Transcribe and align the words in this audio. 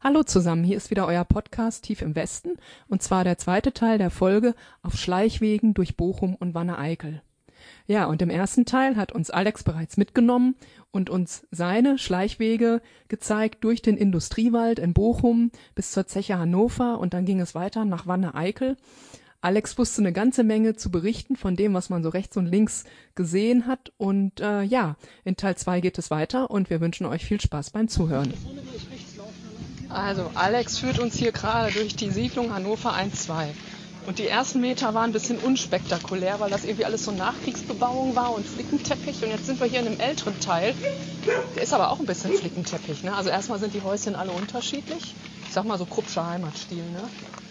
Hallo 0.00 0.22
zusammen, 0.22 0.62
hier 0.62 0.76
ist 0.76 0.92
wieder 0.92 1.08
euer 1.08 1.24
Podcast 1.24 1.82
Tief 1.82 2.02
im 2.02 2.14
Westen 2.14 2.50
und 2.86 3.02
zwar 3.02 3.24
der 3.24 3.36
zweite 3.36 3.72
Teil 3.72 3.98
der 3.98 4.10
Folge 4.10 4.54
auf 4.80 4.94
Schleichwegen 4.94 5.74
durch 5.74 5.96
Bochum 5.96 6.36
und 6.36 6.54
Wanne-Eickel. 6.54 7.20
Ja, 7.88 8.04
und 8.04 8.22
im 8.22 8.30
ersten 8.30 8.64
Teil 8.64 8.94
hat 8.94 9.10
uns 9.10 9.30
Alex 9.30 9.64
bereits 9.64 9.96
mitgenommen 9.96 10.54
und 10.92 11.10
uns 11.10 11.48
seine 11.50 11.98
Schleichwege 11.98 12.80
gezeigt 13.08 13.64
durch 13.64 13.82
den 13.82 13.96
Industriewald 13.96 14.78
in 14.78 14.94
Bochum 14.94 15.50
bis 15.74 15.90
zur 15.90 16.06
Zeche 16.06 16.38
Hannover 16.38 17.00
und 17.00 17.12
dann 17.12 17.24
ging 17.24 17.40
es 17.40 17.56
weiter 17.56 17.84
nach 17.84 18.06
Wanne-Eickel. 18.06 18.76
Alex 19.40 19.78
wusste 19.78 20.02
eine 20.02 20.12
ganze 20.12 20.44
Menge 20.44 20.76
zu 20.76 20.92
berichten 20.92 21.34
von 21.34 21.56
dem, 21.56 21.74
was 21.74 21.90
man 21.90 22.04
so 22.04 22.08
rechts 22.08 22.36
und 22.36 22.46
links 22.46 22.84
gesehen 23.16 23.66
hat. 23.66 23.92
Und 23.96 24.40
äh, 24.40 24.62
ja, 24.62 24.96
in 25.24 25.36
Teil 25.36 25.56
2 25.56 25.80
geht 25.80 25.98
es 25.98 26.10
weiter 26.10 26.50
und 26.50 26.70
wir 26.70 26.80
wünschen 26.80 27.06
euch 27.06 27.24
viel 27.24 27.40
Spaß 27.40 27.70
beim 27.70 27.88
Zuhören. 27.88 28.32
Also 29.88 30.30
Alex 30.34 30.78
führt 30.78 30.98
uns 30.98 31.16
hier 31.16 31.32
gerade 31.32 31.72
durch 31.72 31.96
die 31.96 32.10
Siedlung 32.10 32.52
Hannover 32.52 32.94
1-2. 32.94 33.48
Und 34.06 34.18
die 34.18 34.26
ersten 34.26 34.60
Meter 34.60 34.94
waren 34.94 35.10
ein 35.10 35.12
bisschen 35.12 35.38
unspektakulär, 35.38 36.40
weil 36.40 36.50
das 36.50 36.64
irgendwie 36.64 36.86
alles 36.86 37.04
so 37.04 37.10
Nachkriegsbebauung 37.10 38.16
war 38.16 38.32
und 38.32 38.46
Flickenteppich. 38.46 39.22
Und 39.22 39.30
jetzt 39.30 39.44
sind 39.44 39.60
wir 39.60 39.66
hier 39.66 39.80
in 39.80 39.86
einem 39.86 40.00
älteren 40.00 40.38
Teil. 40.40 40.74
Der 41.54 41.62
ist 41.62 41.74
aber 41.74 41.90
auch 41.90 42.00
ein 42.00 42.06
bisschen 42.06 42.32
Flickenteppich. 42.32 43.02
Ne? 43.02 43.14
Also 43.14 43.28
erstmal 43.28 43.58
sind 43.58 43.74
die 43.74 43.82
Häuschen 43.82 44.14
alle 44.14 44.30
unterschiedlich. 44.30 45.14
Ich 45.46 45.52
sag 45.52 45.64
mal 45.64 45.78
so 45.78 45.84
Kruppscher 45.84 46.26
Heimatstil. 46.26 46.78
Ne? 46.78 47.02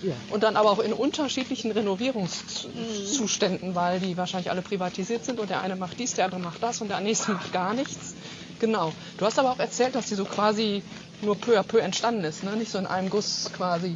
Ja. 0.01 0.13
Und 0.31 0.43
dann 0.43 0.55
aber 0.55 0.71
auch 0.71 0.79
in 0.79 0.93
unterschiedlichen 0.93 1.71
Renovierungszuständen, 1.71 3.75
weil 3.75 3.99
die 3.99 4.17
wahrscheinlich 4.17 4.49
alle 4.49 4.63
privatisiert 4.63 5.25
sind 5.25 5.39
und 5.39 5.49
der 5.49 5.61
eine 5.61 5.75
macht 5.75 5.99
dies, 5.99 6.13
der 6.13 6.25
andere 6.25 6.41
macht 6.41 6.63
das 6.63 6.81
und 6.81 6.89
der 6.89 6.99
nächste 7.01 7.33
macht 7.33 7.53
gar 7.53 7.73
nichts. 7.73 8.15
Genau. 8.59 8.93
Du 9.17 9.25
hast 9.25 9.37
aber 9.37 9.51
auch 9.51 9.59
erzählt, 9.59 9.93
dass 9.93 10.07
die 10.07 10.15
so 10.15 10.25
quasi 10.25 10.81
nur 11.21 11.35
peu 11.35 11.57
à 11.57 11.63
peu 11.63 11.79
entstanden 11.79 12.23
ist, 12.23 12.43
ne? 12.43 12.55
nicht 12.55 12.71
so 12.71 12.77
in 12.77 12.87
einem 12.87 13.09
Guss 13.09 13.49
quasi. 13.55 13.95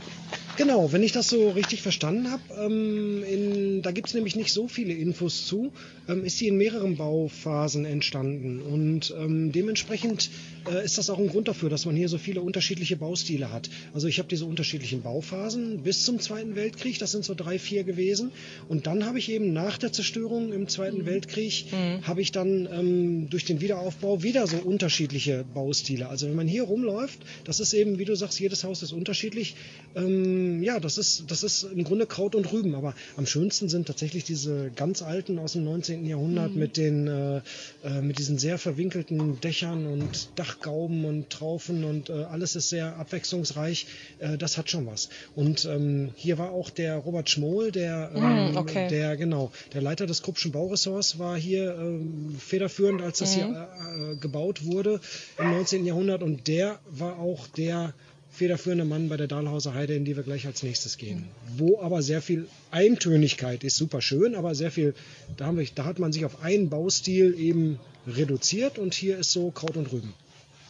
Genau, 0.57 0.91
wenn 0.91 1.01
ich 1.01 1.11
das 1.11 1.29
so 1.29 1.49
richtig 1.49 1.81
verstanden 1.81 2.29
habe, 2.29 2.41
ähm, 2.59 3.81
da 3.81 3.91
gibt 3.91 4.09
es 4.09 4.13
nämlich 4.13 4.35
nicht 4.35 4.51
so 4.51 4.67
viele 4.67 4.93
Infos 4.93 5.45
zu, 5.47 5.71
ähm, 6.09 6.25
ist 6.25 6.37
sie 6.37 6.47
in 6.47 6.57
mehreren 6.57 6.97
Bauphasen 6.97 7.85
entstanden. 7.85 8.61
Und 8.61 9.13
ähm, 9.17 9.51
dementsprechend 9.51 10.29
äh, 10.69 10.83
ist 10.83 10.97
das 10.97 11.09
auch 11.09 11.19
ein 11.19 11.29
Grund 11.29 11.47
dafür, 11.47 11.69
dass 11.69 11.85
man 11.85 11.95
hier 11.95 12.09
so 12.09 12.17
viele 12.17 12.41
unterschiedliche 12.41 12.97
Baustile 12.97 13.51
hat. 13.51 13.69
Also 13.93 14.07
ich 14.07 14.19
habe 14.19 14.27
diese 14.27 14.45
unterschiedlichen 14.45 15.01
Bauphasen 15.01 15.83
bis 15.83 16.03
zum 16.03 16.19
Zweiten 16.19 16.55
Weltkrieg, 16.55 16.99
das 16.99 17.11
sind 17.11 17.23
so 17.23 17.33
drei, 17.33 17.57
vier 17.57 17.83
gewesen. 17.83 18.31
Und 18.67 18.87
dann 18.87 19.05
habe 19.05 19.19
ich 19.19 19.29
eben 19.31 19.53
nach 19.53 19.77
der 19.77 19.93
Zerstörung 19.93 20.51
im 20.51 20.67
Zweiten 20.67 20.99
mhm. 20.99 21.05
Weltkrieg, 21.05 21.65
mhm. 21.71 22.05
habe 22.05 22.21
ich 22.21 22.31
dann 22.31 22.67
ähm, 22.71 23.29
durch 23.29 23.45
den 23.45 23.61
Wiederaufbau 23.61 24.21
wieder 24.21 24.45
so 24.47 24.57
unterschiedliche 24.57 25.45
Baustile. 25.53 26.09
Also 26.09 26.27
wenn 26.27 26.35
man 26.35 26.47
hier 26.47 26.63
rumläuft, 26.63 27.19
das 27.45 27.59
ist 27.59 27.73
eben, 27.73 27.99
wie 27.99 28.05
du 28.05 28.15
sagst, 28.15 28.39
jedes 28.39 28.63
Haus 28.63 28.83
ist 28.83 28.91
unterschiedlich. 28.91 29.55
Ähm, 29.95 30.40
ja, 30.61 30.79
das 30.79 30.97
ist, 30.97 31.29
das 31.29 31.43
ist 31.43 31.63
im 31.63 31.83
Grunde 31.83 32.05
Kraut 32.05 32.35
und 32.35 32.51
Rüben. 32.51 32.75
Aber 32.75 32.93
am 33.17 33.25
schönsten 33.25 33.69
sind 33.69 33.87
tatsächlich 33.87 34.23
diese 34.23 34.71
ganz 34.75 35.01
alten 35.01 35.39
aus 35.39 35.53
dem 35.53 35.63
19. 35.63 36.05
Jahrhundert 36.05 36.53
mhm. 36.53 36.59
mit, 36.59 36.77
den, 36.77 37.07
äh, 37.07 37.41
äh, 37.83 38.01
mit 38.01 38.19
diesen 38.19 38.37
sehr 38.37 38.57
verwinkelten 38.57 39.39
Dächern 39.41 39.85
und 39.85 40.29
Dach 40.35 40.59
Gauben 40.59 41.05
und 41.05 41.29
Traufen 41.29 41.83
und 41.83 42.09
äh, 42.09 42.23
alles 42.23 42.55
ist 42.55 42.69
sehr 42.69 42.97
abwechslungsreich. 42.97 43.87
Äh, 44.19 44.37
das 44.37 44.57
hat 44.57 44.69
schon 44.69 44.85
was. 44.87 45.09
Und 45.35 45.65
ähm, 45.65 46.11
hier 46.15 46.37
war 46.37 46.51
auch 46.51 46.69
der 46.69 46.97
Robert 46.97 47.29
Schmoll, 47.29 47.71
der, 47.71 48.11
ähm, 48.13 48.53
mm, 48.53 48.57
okay. 48.57 48.87
der 48.89 49.17
genau, 49.17 49.51
der 49.73 49.81
Leiter 49.81 50.05
des 50.05 50.21
Kruppschen 50.21 50.51
Bauressorts 50.51 51.19
war 51.19 51.37
hier 51.37 51.75
ähm, 51.75 52.35
federführend, 52.39 53.01
als 53.01 53.19
das 53.19 53.35
mm. 53.35 53.39
hier 53.39 53.47
mhm. 53.47 54.13
äh, 54.13 54.15
gebaut 54.17 54.65
wurde 54.65 54.99
im 55.37 55.51
19. 55.51 55.85
Jahrhundert 55.85 56.23
und 56.23 56.47
der 56.47 56.79
war 56.89 57.19
auch 57.19 57.47
der 57.47 57.93
federführende 58.31 58.85
Mann 58.85 59.09
bei 59.09 59.17
der 59.17 59.27
Dahlhauser 59.27 59.73
Heide, 59.73 59.93
in 59.93 60.05
die 60.05 60.15
wir 60.15 60.23
gleich 60.23 60.47
als 60.47 60.63
nächstes 60.63 60.97
gehen. 60.97 61.27
Wo 61.57 61.81
aber 61.81 62.01
sehr 62.01 62.21
viel 62.21 62.47
Eintönigkeit 62.71 63.63
ist, 63.63 63.77
super 63.77 64.01
schön, 64.01 64.35
aber 64.35 64.55
sehr 64.55 64.71
viel, 64.71 64.95
da, 65.37 65.45
haben 65.45 65.57
wir, 65.57 65.67
da 65.75 65.85
hat 65.85 65.99
man 65.99 66.13
sich 66.13 66.25
auf 66.25 66.41
einen 66.41 66.69
Baustil 66.69 67.37
eben 67.37 67.79
reduziert 68.07 68.79
und 68.79 68.93
hier 68.93 69.17
ist 69.17 69.31
so 69.31 69.51
Kraut 69.51 69.77
und 69.77 69.91
Rüben. 69.91 70.13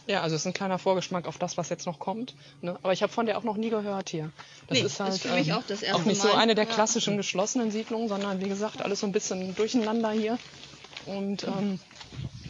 Ja, 0.08 0.22
also 0.22 0.34
es 0.34 0.42
ist 0.42 0.46
ein 0.46 0.52
kleiner 0.52 0.78
Vorgeschmack 0.78 1.28
auf 1.28 1.38
das, 1.38 1.56
was 1.56 1.68
jetzt 1.68 1.86
noch 1.86 2.00
kommt. 2.00 2.34
Ne? 2.60 2.76
Aber 2.82 2.92
ich 2.92 3.02
habe 3.02 3.12
von 3.12 3.26
der 3.26 3.38
auch 3.38 3.44
noch 3.44 3.56
nie 3.56 3.70
gehört 3.70 4.10
hier. 4.10 4.30
Das 4.66 4.78
nee, 4.78 4.84
ist 4.84 4.98
halt 4.98 5.14
ist 5.14 5.24
ähm, 5.24 5.52
auch, 5.52 5.62
das 5.62 5.84
auch, 5.84 6.04
nicht 6.04 6.22
Mal. 6.24 6.30
so 6.30 6.36
eine 6.36 6.54
der 6.56 6.66
klassischen 6.66 7.12
ja. 7.12 7.16
geschlossenen 7.18 7.70
Siedlungen, 7.70 8.08
sondern 8.08 8.40
wie 8.40 8.48
gesagt, 8.48 8.82
alles 8.82 9.00
so 9.00 9.06
ein 9.06 9.12
bisschen 9.12 9.54
durcheinander 9.54 10.10
hier. 10.10 10.38
Und 11.06 11.44
ähm, 11.44 11.78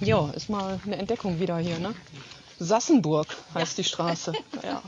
ja, 0.00 0.30
ist 0.30 0.48
mal 0.48 0.80
eine 0.84 0.96
Entdeckung 0.96 1.40
wieder 1.40 1.58
hier. 1.58 1.78
Ne? 1.78 1.94
Sassenburg 2.62 3.26
heißt 3.54 3.72
ja. 3.78 3.82
die 3.82 3.88
Straße. 3.88 4.32
ja. 4.62 4.82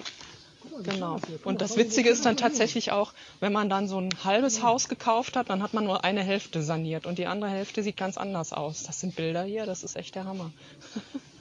Genau. 0.82 1.20
Und 1.44 1.60
das 1.60 1.76
Witzige 1.76 2.10
ist 2.10 2.24
dann 2.26 2.36
tatsächlich 2.36 2.90
auch, 2.90 3.12
wenn 3.38 3.52
man 3.52 3.68
dann 3.68 3.86
so 3.86 4.00
ein 4.00 4.10
halbes 4.24 4.62
Haus 4.62 4.88
gekauft 4.88 5.36
hat, 5.36 5.48
dann 5.50 5.62
hat 5.62 5.72
man 5.72 5.84
nur 5.84 6.02
eine 6.02 6.22
Hälfte 6.22 6.62
saniert 6.62 7.06
und 7.06 7.18
die 7.18 7.26
andere 7.26 7.50
Hälfte 7.50 7.82
sieht 7.82 7.96
ganz 7.96 8.18
anders 8.18 8.52
aus. 8.52 8.82
Das 8.82 8.98
sind 8.98 9.14
Bilder 9.14 9.44
hier, 9.44 9.66
das 9.66 9.84
ist 9.84 9.96
echt 9.96 10.14
der 10.14 10.24
Hammer. 10.24 10.50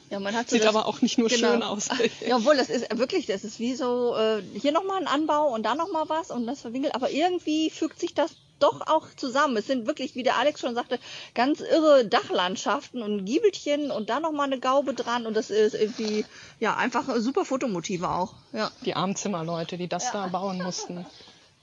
Ja, 0.10 0.20
man 0.20 0.36
hat 0.36 0.48
so 0.48 0.56
Sieht 0.56 0.66
das, 0.66 0.76
aber 0.76 0.86
auch 0.86 1.02
nicht 1.02 1.18
nur 1.18 1.28
genau. 1.28 1.54
schön 1.54 1.64
aus. 1.64 1.90
Ja, 2.28 2.38
obwohl, 2.38 2.56
das 2.56 2.70
ist 2.70 2.96
wirklich, 3.00 3.26
das 3.26 3.44
ist 3.44 3.60
wie 3.60 3.74
so, 3.74 4.16
äh, 4.16 4.44
hier 4.60 4.72
nochmal 4.72 5.02
ein 5.02 5.08
Anbau 5.08 5.52
und 5.52 5.64
da 5.64 5.74
nochmal 5.74 6.08
was 6.08 6.30
und 6.30 6.46
das 6.46 6.62
verwinkelt. 6.62 6.94
Aber 6.94 7.10
irgendwie 7.10 7.72
fügt 7.72 8.00
sich 8.00 8.14
das 8.14 8.36
doch 8.64 8.82
auch 8.88 9.08
zusammen. 9.16 9.58
Es 9.58 9.68
sind 9.68 9.86
wirklich, 9.86 10.16
wie 10.16 10.24
der 10.24 10.38
Alex 10.38 10.62
schon 10.62 10.74
sagte, 10.74 11.00
ganz 11.36 11.60
irre 11.60 12.06
Dachlandschaften 12.06 13.04
und 13.04 13.26
Giebelchen 13.26 13.92
und 13.92 14.10
da 14.10 14.20
nochmal 14.20 14.48
eine 14.48 14.60
Gaube 14.60 14.94
dran 14.94 15.26
und 15.26 15.36
das 15.36 15.50
ist 15.50 15.76
irgendwie, 15.76 16.26
ja, 16.60 16.76
einfach 16.78 17.04
super 17.18 17.46
Fotomotive 17.46 18.10
auch. 18.10 18.34
Ja. 18.54 18.72
Die 18.86 18.96
Armzimmerleute, 18.96 19.78
die 19.78 19.88
das 19.88 20.06
ja. 20.06 20.12
da 20.14 20.28
bauen 20.28 20.64
mussten. 20.64 21.06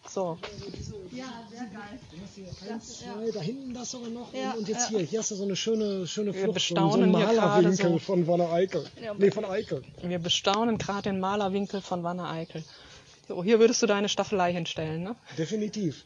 So. 0.09 0.39
Ja, 1.13 1.27
sehr 1.51 1.61
geil. 1.61 2.01
Du 2.11 2.17
hast 2.23 2.35
hier 2.35 2.73
eins, 2.73 2.99
zwei, 2.99 3.27
ja. 3.27 3.33
da 3.33 3.41
hinten 3.41 3.75
das 3.75 3.91
sogar 3.91 4.09
noch 4.09 4.33
ja, 4.33 4.53
und, 4.53 4.69
jetzt 4.69 4.91
ja. 4.91 4.99
hier. 4.99 5.07
Hier 5.07 5.19
hast 5.21 5.31
du 5.31 5.35
so 5.37 5.45
eine 5.45 5.57
schöne, 5.57 6.07
schöne 6.07 6.33
Flucht, 6.33 6.61
so, 6.61 6.75
so 6.75 6.97
einen 6.97 7.13
Malerwinkel 7.13 7.77
so 7.77 7.99
von 7.99 8.27
Wanne 8.27 8.51
Eickel. 8.51 8.87
Ja, 9.03 9.15
nee, 9.15 9.31
von 9.31 9.45
Eickel. 9.45 9.83
Wir 10.03 10.19
bestaunen 10.19 10.79
gerade 10.79 11.03
den 11.03 11.21
Malerwinkel 11.21 11.81
von 11.81 12.03
Wanne 12.03 12.29
Eickel. 12.29 12.65
So, 13.29 13.45
hier 13.45 13.61
würdest 13.61 13.83
du 13.83 13.87
deine 13.87 14.09
Staffelei 14.09 14.53
hinstellen, 14.53 15.05
ne? 15.05 15.17
Definitiv. 15.39 16.05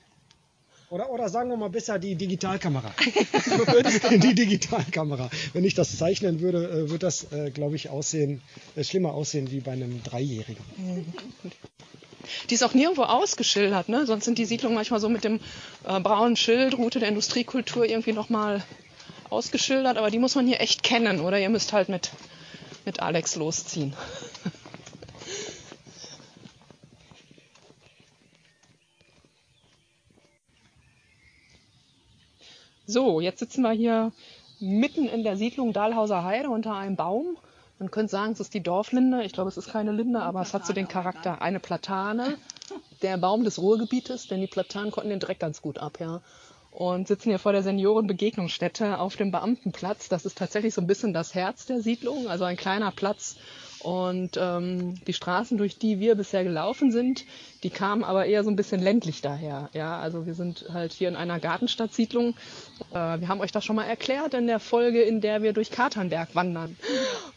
Oder, 0.91 1.11
oder 1.11 1.29
sagen 1.29 1.51
wir 1.51 1.57
mal 1.57 1.71
besser 1.71 1.99
die 1.99 2.15
Digitalkamera. 2.15 2.95
die 4.11 4.35
Digitalkamera. 4.35 5.31
Wenn 5.53 5.65
ich 5.65 5.75
das 5.75 5.97
zeichnen 5.97 6.41
würde, 6.41 6.69
äh, 6.69 6.91
würde 6.91 6.99
das, 6.99 7.33
äh, 7.33 7.51
glaube 7.51 7.77
ich, 7.77 7.89
aussehen, 7.89 8.43
äh, 8.77 8.85
schlimmer 8.85 9.15
aussehen 9.15 9.51
wie 9.51 9.61
bei 9.61 9.73
einem 9.73 10.03
Dreijährigen. 10.03 10.63
Mhm. 10.77 11.13
Die 12.49 12.55
ist 12.55 12.63
auch 12.63 12.75
nirgendwo 12.75 13.03
ausgeschildert, 13.03 13.89
ne? 13.89 14.07
Sonst 14.07 14.25
sind 14.25 14.39
die 14.39 14.45
Siedlungen 14.45 14.75
manchmal 14.75 15.01
so 15.01 15.09
mit 15.09 15.25
dem 15.25 15.41
äh, 15.85 16.01
braunen 16.01 16.37
Schild, 16.37 16.77
Route 16.79 16.99
der 16.99 17.09
Industriekultur 17.09 17.85
irgendwie 17.87 18.13
nochmal 18.13 18.63
ausgeschildert, 19.31 19.99
aber 19.99 20.11
die 20.11 20.19
muss 20.19 20.35
man 20.35 20.47
hier 20.47 20.61
echt 20.61 20.83
kennen, 20.83 21.21
oder 21.21 21.39
ihr 21.39 21.51
müsst 21.51 21.73
halt 21.73 21.89
mit, 21.89 22.11
mit 22.85 23.01
Alex 23.01 23.37
losziehen. 23.37 23.95
So, 32.87 33.21
jetzt 33.21 33.39
sitzen 33.39 33.63
wir 33.63 33.73
hier 33.73 34.13
mitten 34.61 35.07
in 35.07 35.25
der 35.25 35.37
Siedlung 35.37 35.73
Dahlhauser 35.73 36.25
Heide 36.25 36.51
unter 36.51 36.75
einem 36.75 36.97
Baum 36.97 37.37
man 37.79 37.91
könnte 37.91 38.13
sagen, 38.13 38.33
es 38.33 38.41
ist 38.41 38.55
die 38.55 38.63
Dorflinde. 38.63 39.25
Ich 39.25 39.33
glaube, 39.33 39.49
es 39.49 39.57
ist 39.57 39.69
keine 39.69 39.93
Linde, 39.93 40.23
aber 40.23 40.41
es 40.43 40.55
hat 40.55 40.65
so 40.65 40.73
den 40.73 40.89
Charakter. 40.89 41.43
Eine 41.43 41.59
Platane, 41.59 42.39
der 43.03 43.17
Baum 43.19 43.45
des 43.45 43.59
Ruhrgebietes, 43.59 44.29
denn 44.29 44.41
die 44.41 44.47
Platanen 44.47 44.93
konnten 44.93 45.11
den 45.11 45.21
Dreck 45.21 45.41
ganz 45.41 45.61
gut 45.61 45.79
ab, 45.79 45.99
ja. 46.01 46.21
Und 46.71 47.09
sitzen 47.09 47.29
hier 47.29 47.39
vor 47.39 47.53
der 47.53 47.63
Seniorenbegegnungsstätte 47.63 48.99
auf 48.99 49.17
dem 49.17 49.31
Beamtenplatz. 49.31 50.09
Das 50.09 50.25
ist 50.25 50.39
tatsächlich 50.39 50.75
so 50.75 50.81
ein 50.81 50.87
bisschen 50.87 51.13
das 51.13 51.35
Herz 51.35 51.67
der 51.67 51.81
Siedlung, 51.83 52.29
also 52.29 52.45
ein 52.45 52.57
kleiner 52.57 52.91
Platz, 52.91 53.37
und 53.85 54.39
ähm, 54.41 54.95
die 55.07 55.13
Straßen, 55.13 55.59
durch 55.59 55.77
die 55.77 56.01
wir 56.01 56.15
bisher 56.15 56.43
gelaufen 56.43 56.91
sind, 56.91 57.27
die 57.63 57.69
kamen 57.69 58.03
aber 58.03 58.25
eher 58.25 58.43
so 58.43 58.49
ein 58.49 58.57
bisschen 58.57 58.81
ländlich 58.81 59.21
daher. 59.21 59.69
Ja, 59.75 59.99
also 59.99 60.25
wir 60.25 60.33
sind 60.33 60.65
halt 60.73 60.93
hier 60.95 61.09
in 61.09 61.17
einer 61.17 61.39
Gartenstadtsiedlung. 61.39 62.35
Äh, 62.93 63.21
wir 63.21 63.29
haben 63.29 63.43
euch 63.43 63.53
das 63.53 63.63
schon 63.63 63.77
mal 63.77 63.85
erklärt 63.85 64.33
in 64.33 64.47
der 64.47 64.59
Folge, 64.59 65.03
in 65.03 65.21
der 65.21 65.43
wir 65.43 65.53
durch 65.53 65.71
Katernberg 65.71 66.35
wandern. 66.35 66.79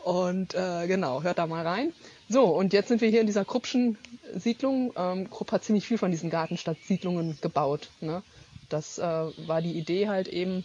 Und 0.06 0.56
äh, 0.56 0.88
genau, 0.88 1.22
hört 1.22 1.38
da 1.38 1.48
mal 1.48 1.68
rein. 1.68 1.92
So, 2.30 2.46
und 2.46 2.72
jetzt 2.72 2.88
sind 2.88 3.02
wir 3.02 3.10
hier 3.10 3.22
in 3.22 3.28
dieser 3.28 3.44
Kruppschen 3.44 3.98
Siedlung. 4.34 4.94
Ähm, 4.96 5.30
Krupp 5.30 5.52
hat 5.52 5.66
ziemlich 5.66 5.86
viel 5.86 5.98
von 5.98 6.12
diesen 6.12 6.30
Gartenstadtsiedlungen 6.30 7.40
gebaut. 7.42 7.90
Ne? 8.00 8.24
Das 8.70 9.00
äh, 9.00 9.04
war 9.04 9.62
die 9.62 9.74
Idee 9.74 10.08
halt 10.08 10.30
eben, 10.30 10.64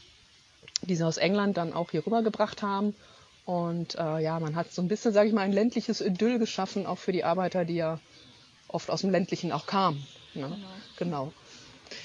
die 0.82 0.94
sie 0.94 1.04
aus 1.04 1.16
England 1.16 1.56
dann 1.56 1.72
auch 1.72 1.90
hier 1.90 2.06
rübergebracht 2.06 2.62
haben. 2.62 2.94
Und 3.44 3.96
äh, 3.96 4.22
ja, 4.22 4.38
man 4.38 4.54
hat 4.54 4.72
so 4.72 4.82
ein 4.82 4.88
bisschen, 4.88 5.12
sage 5.12 5.28
ich 5.28 5.34
mal, 5.34 5.42
ein 5.42 5.52
ländliches 5.52 6.00
Idyll 6.00 6.38
geschaffen, 6.38 6.86
auch 6.86 6.98
für 6.98 7.12
die 7.12 7.24
Arbeiter, 7.24 7.64
die 7.64 7.74
ja 7.74 7.98
oft 8.68 8.90
aus 8.90 9.00
dem 9.00 9.10
ländlichen 9.10 9.52
auch 9.52 9.66
kamen. 9.66 10.06
Ne? 10.34 10.48
Genau. 10.48 10.56
genau. 10.96 11.32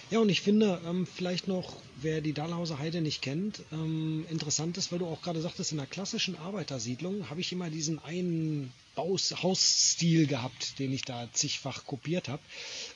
Ja, 0.09 0.19
und 0.19 0.29
ich 0.29 0.41
finde 0.41 0.81
ähm, 0.85 1.05
vielleicht 1.05 1.47
noch, 1.47 1.75
wer 2.01 2.21
die 2.21 2.33
Dahlhauser 2.33 2.79
Heide 2.79 3.01
nicht 3.01 3.21
kennt, 3.21 3.61
ähm, 3.71 4.25
interessant 4.29 4.77
ist, 4.77 4.91
weil 4.91 4.99
du 4.99 5.05
auch 5.05 5.21
gerade 5.21 5.41
sagtest, 5.41 5.71
in 5.71 5.79
einer 5.79 5.87
klassischen 5.87 6.37
Arbeitersiedlung 6.37 7.29
habe 7.29 7.39
ich 7.39 7.51
immer 7.51 7.69
diesen 7.69 7.99
einen 7.99 8.73
Baus, 8.95 9.43
Hausstil 9.43 10.27
gehabt, 10.27 10.79
den 10.79 10.91
ich 10.91 11.03
da 11.03 11.27
zigfach 11.31 11.85
kopiert 11.85 12.29
habe. 12.29 12.41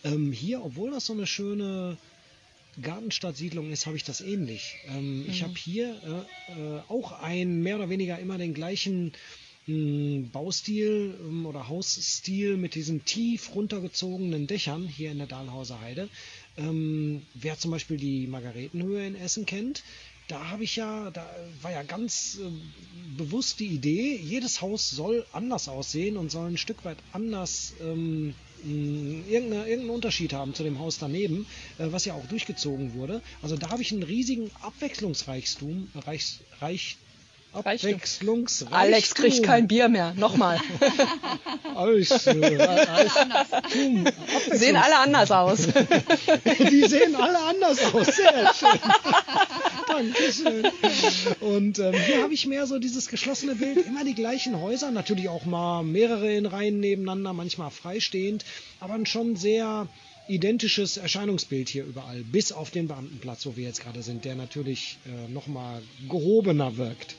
Ähm, 0.04 0.32
hier, 0.32 0.64
obwohl 0.64 0.92
das 0.92 1.06
so 1.06 1.14
eine 1.14 1.28
schöne 1.28 1.98
Gartenstadtsiedlung 2.82 3.72
ist, 3.72 3.86
habe 3.86 3.98
ich 3.98 4.04
das 4.04 4.22
ähnlich. 4.22 4.78
Ähm, 4.88 5.24
mhm. 5.24 5.30
Ich 5.30 5.44
habe 5.44 5.56
hier 5.56 6.28
äh, 6.50 6.52
äh, 6.52 6.82
auch 6.88 7.12
ein 7.12 7.62
mehr 7.62 7.76
oder 7.76 7.90
weniger 7.90 8.20
immer 8.20 8.38
den 8.38 8.54
gleichen 8.54 9.14
mh, 9.68 10.30
Baustil 10.32 11.18
ähm, 11.20 11.46
oder 11.46 11.68
Hausstil 11.68 12.58
mit 12.58 12.76
diesen 12.76 13.04
tief 13.06 13.54
runtergezogenen 13.56 14.48
Dächern 14.48 14.88
hier 14.88 15.12
in 15.12 15.18
der 15.18 15.28
Dahlhauser 15.28 15.82
Heide. 15.82 16.10
Ähm, 16.58 17.24
wer 17.34 17.58
zum 17.58 17.72
Beispiel 17.72 17.98
die 17.98 18.28
Margaretenhöhe 18.28 19.06
in 19.06 19.16
Essen 19.16 19.46
kennt, 19.46 19.84
da 20.28 20.50
habe 20.50 20.64
ich 20.64 20.78
ja, 20.78 21.12
da 21.12 21.30
war 21.62 21.72
ja 21.72 21.84
ganz 21.84 22.40
äh, 22.42 22.50
bewusst 23.18 23.60
die 23.60 23.68
Idee, 23.68 24.16
jedes 24.16 24.62
Haus 24.62 24.90
soll 24.90 25.26
anders 25.34 25.68
aussehen 25.68 26.16
und 26.16 26.32
soll 26.32 26.52
ein 26.52 26.58
Stück 26.58 26.86
weit 26.86 26.98
anders 27.12 27.74
ähm, 27.82 28.34
irgendeine, 28.64 29.68
irgendeinen 29.68 29.90
Unterschied 29.90 30.34
haben 30.34 30.54
zu 30.54 30.64
dem 30.64 30.80
Haus 30.80 30.98
daneben, 30.98 31.46
äh, 31.78 31.88
was 31.92 32.06
ja 32.06 32.14
auch 32.14 32.26
durchgezogen 32.28 32.94
wurde. 32.94 33.22
Also 33.42 33.58
da 33.58 33.70
habe 33.70 33.82
ich 33.82 33.92
einen 33.92 34.04
riesigen 34.04 34.52
Abwechslungsreichtum, 34.62 35.90
Reichs, 35.96 36.40
Reich, 36.60 36.98
Abwechslungsreichtum. 37.54 38.74
Alex 38.74 39.14
kriegt 39.14 39.44
kein 39.44 39.68
Bier 39.68 39.90
mehr. 39.90 40.14
Nochmal. 40.16 40.60
Alles, 41.76 42.26
äh, 42.28 42.56
Reichtum. 42.56 44.06
Sehen 44.52 44.76
alle 44.78 45.00
anders 45.00 45.32
aus. 45.32 45.68
Die 46.72 46.88
sehen 46.88 47.16
alle 47.16 47.40
anders 47.40 47.94
aus. 47.94 48.08
Sehr 48.08 48.54
schön. 48.54 48.80
Dankeschön. 49.88 50.72
Und 51.42 51.80
ähm, 51.80 51.94
hier 51.94 52.24
habe 52.24 52.34
ich 52.34 52.46
mehr 52.46 52.68
so 52.68 52.80
dieses 52.80 53.10
geschlossene 53.10 53.56
Bild, 53.56 53.86
immer 53.86 54.06
die 54.06 54.16
gleichen 54.16 54.60
Häuser, 54.62 54.92
natürlich 54.92 55.28
auch 55.28 55.46
mal 55.46 55.84
mehrere 55.84 56.32
in 56.34 56.46
Reihen 56.46 56.80
nebeneinander, 56.80 57.34
manchmal 57.34 57.72
freistehend, 57.72 58.46
aber 58.80 58.94
ein 58.94 59.06
schon 59.06 59.36
sehr 59.36 59.88
identisches 60.28 60.98
Erscheinungsbild 60.98 61.68
hier 61.68 61.84
überall, 61.84 62.24
bis 62.24 62.52
auf 62.52 62.72
den 62.72 62.88
Beamtenplatz, 62.88 63.46
wo 63.46 63.58
wir 63.58 63.66
jetzt 63.66 63.82
gerade 63.82 64.02
sind, 64.02 64.24
der 64.24 64.36
natürlich 64.36 64.98
äh, 65.06 65.32
nochmal 65.32 65.82
gehobener 66.08 66.78
wirkt. 66.78 67.16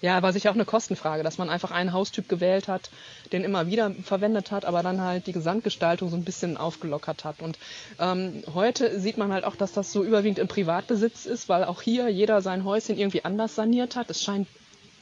Ja, 0.00 0.22
war 0.22 0.32
sicher 0.32 0.50
auch 0.50 0.54
eine 0.54 0.64
Kostenfrage, 0.64 1.22
dass 1.22 1.38
man 1.38 1.50
einfach 1.50 1.70
einen 1.70 1.92
Haustyp 1.92 2.28
gewählt 2.28 2.68
hat, 2.68 2.90
den 3.32 3.44
immer 3.44 3.66
wieder 3.66 3.90
verwendet 4.02 4.50
hat, 4.50 4.64
aber 4.64 4.82
dann 4.82 5.00
halt 5.00 5.26
die 5.26 5.32
Gesamtgestaltung 5.32 6.10
so 6.10 6.16
ein 6.16 6.24
bisschen 6.24 6.56
aufgelockert 6.56 7.24
hat. 7.24 7.40
Und 7.40 7.58
ähm, 7.98 8.42
heute 8.54 9.00
sieht 9.00 9.16
man 9.16 9.32
halt 9.32 9.44
auch, 9.44 9.56
dass 9.56 9.72
das 9.72 9.92
so 9.92 10.04
überwiegend 10.04 10.38
im 10.38 10.48
Privatbesitz 10.48 11.26
ist, 11.26 11.48
weil 11.48 11.64
auch 11.64 11.82
hier 11.82 12.08
jeder 12.08 12.42
sein 12.42 12.64
Häuschen 12.64 12.98
irgendwie 12.98 13.24
anders 13.24 13.54
saniert 13.54 13.96
hat. 13.96 14.10
Es 14.10 14.22
scheint 14.22 14.48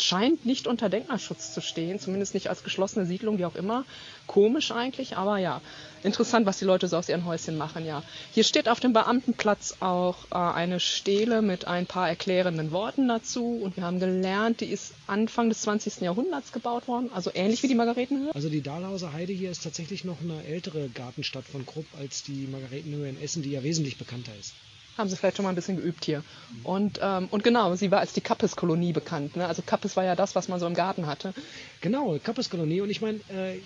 scheint 0.02 0.44
nicht 0.44 0.66
unter 0.66 0.88
Denkmalschutz 0.88 1.52
zu 1.52 1.60
stehen, 1.60 1.98
zumindest 1.98 2.34
nicht 2.34 2.48
als 2.48 2.64
geschlossene 2.64 3.06
Siedlung, 3.06 3.38
wie 3.38 3.44
auch 3.44 3.54
immer. 3.54 3.84
Komisch 4.26 4.70
eigentlich, 4.70 5.16
aber 5.16 5.38
ja, 5.38 5.60
interessant, 6.02 6.46
was 6.46 6.58
die 6.58 6.64
Leute 6.64 6.88
so 6.88 6.96
aus 6.96 7.08
ihren 7.08 7.24
Häuschen 7.24 7.56
machen, 7.56 7.86
ja. 7.86 8.02
Hier 8.32 8.44
steht 8.44 8.68
auf 8.68 8.80
dem 8.80 8.92
Beamtenplatz 8.92 9.76
auch 9.80 10.16
äh, 10.30 10.34
eine 10.36 10.80
Stele 10.80 11.42
mit 11.42 11.66
ein 11.66 11.86
paar 11.86 12.08
erklärenden 12.08 12.70
Worten 12.72 13.08
dazu 13.08 13.60
und 13.62 13.76
wir 13.76 13.84
haben 13.84 14.00
gelernt, 14.00 14.60
die 14.60 14.66
ist 14.66 14.94
Anfang 15.06 15.48
des 15.48 15.62
20. 15.62 16.00
Jahrhunderts 16.00 16.52
gebaut 16.52 16.88
worden, 16.88 17.10
also 17.14 17.30
ähnlich 17.34 17.62
wie 17.62 17.68
die 17.68 17.74
Margaretenhöhe. 17.74 18.34
Also 18.34 18.48
die 18.48 18.62
Dahlhauser 18.62 19.12
Heide 19.12 19.32
hier 19.32 19.50
ist 19.50 19.62
tatsächlich 19.62 20.04
noch 20.04 20.20
eine 20.20 20.44
ältere 20.44 20.88
Gartenstadt 20.88 21.44
von 21.44 21.66
Krupp 21.66 21.86
als 21.98 22.22
die 22.22 22.46
Margaretenhöhe 22.50 23.08
in 23.08 23.20
Essen, 23.22 23.42
die 23.42 23.50
ja 23.52 23.62
wesentlich 23.62 23.98
bekannter 23.98 24.32
ist 24.38 24.54
haben 24.98 25.08
sie 25.08 25.16
vielleicht 25.16 25.36
schon 25.36 25.44
mal 25.44 25.50
ein 25.50 25.54
bisschen 25.54 25.76
geübt 25.76 26.04
hier. 26.04 26.22
Und, 26.64 27.00
ähm, 27.02 27.28
und 27.30 27.44
genau, 27.44 27.74
sie 27.74 27.90
war 27.90 28.00
als 28.00 28.12
die 28.12 28.20
Kappes-Kolonie 28.20 28.92
bekannt. 28.92 29.36
Ne? 29.36 29.46
Also 29.46 29.62
Kappes 29.64 29.96
war 29.96 30.04
ja 30.04 30.14
das, 30.14 30.34
was 30.34 30.48
man 30.48 30.60
so 30.60 30.66
im 30.66 30.74
Garten 30.74 31.06
hatte. 31.06 31.32
Genau, 31.80 32.18
Kappes-Kolonie. 32.22 32.80
Und 32.80 32.90
ich 32.90 33.00
meine, 33.00 33.18
äh, 33.28 33.58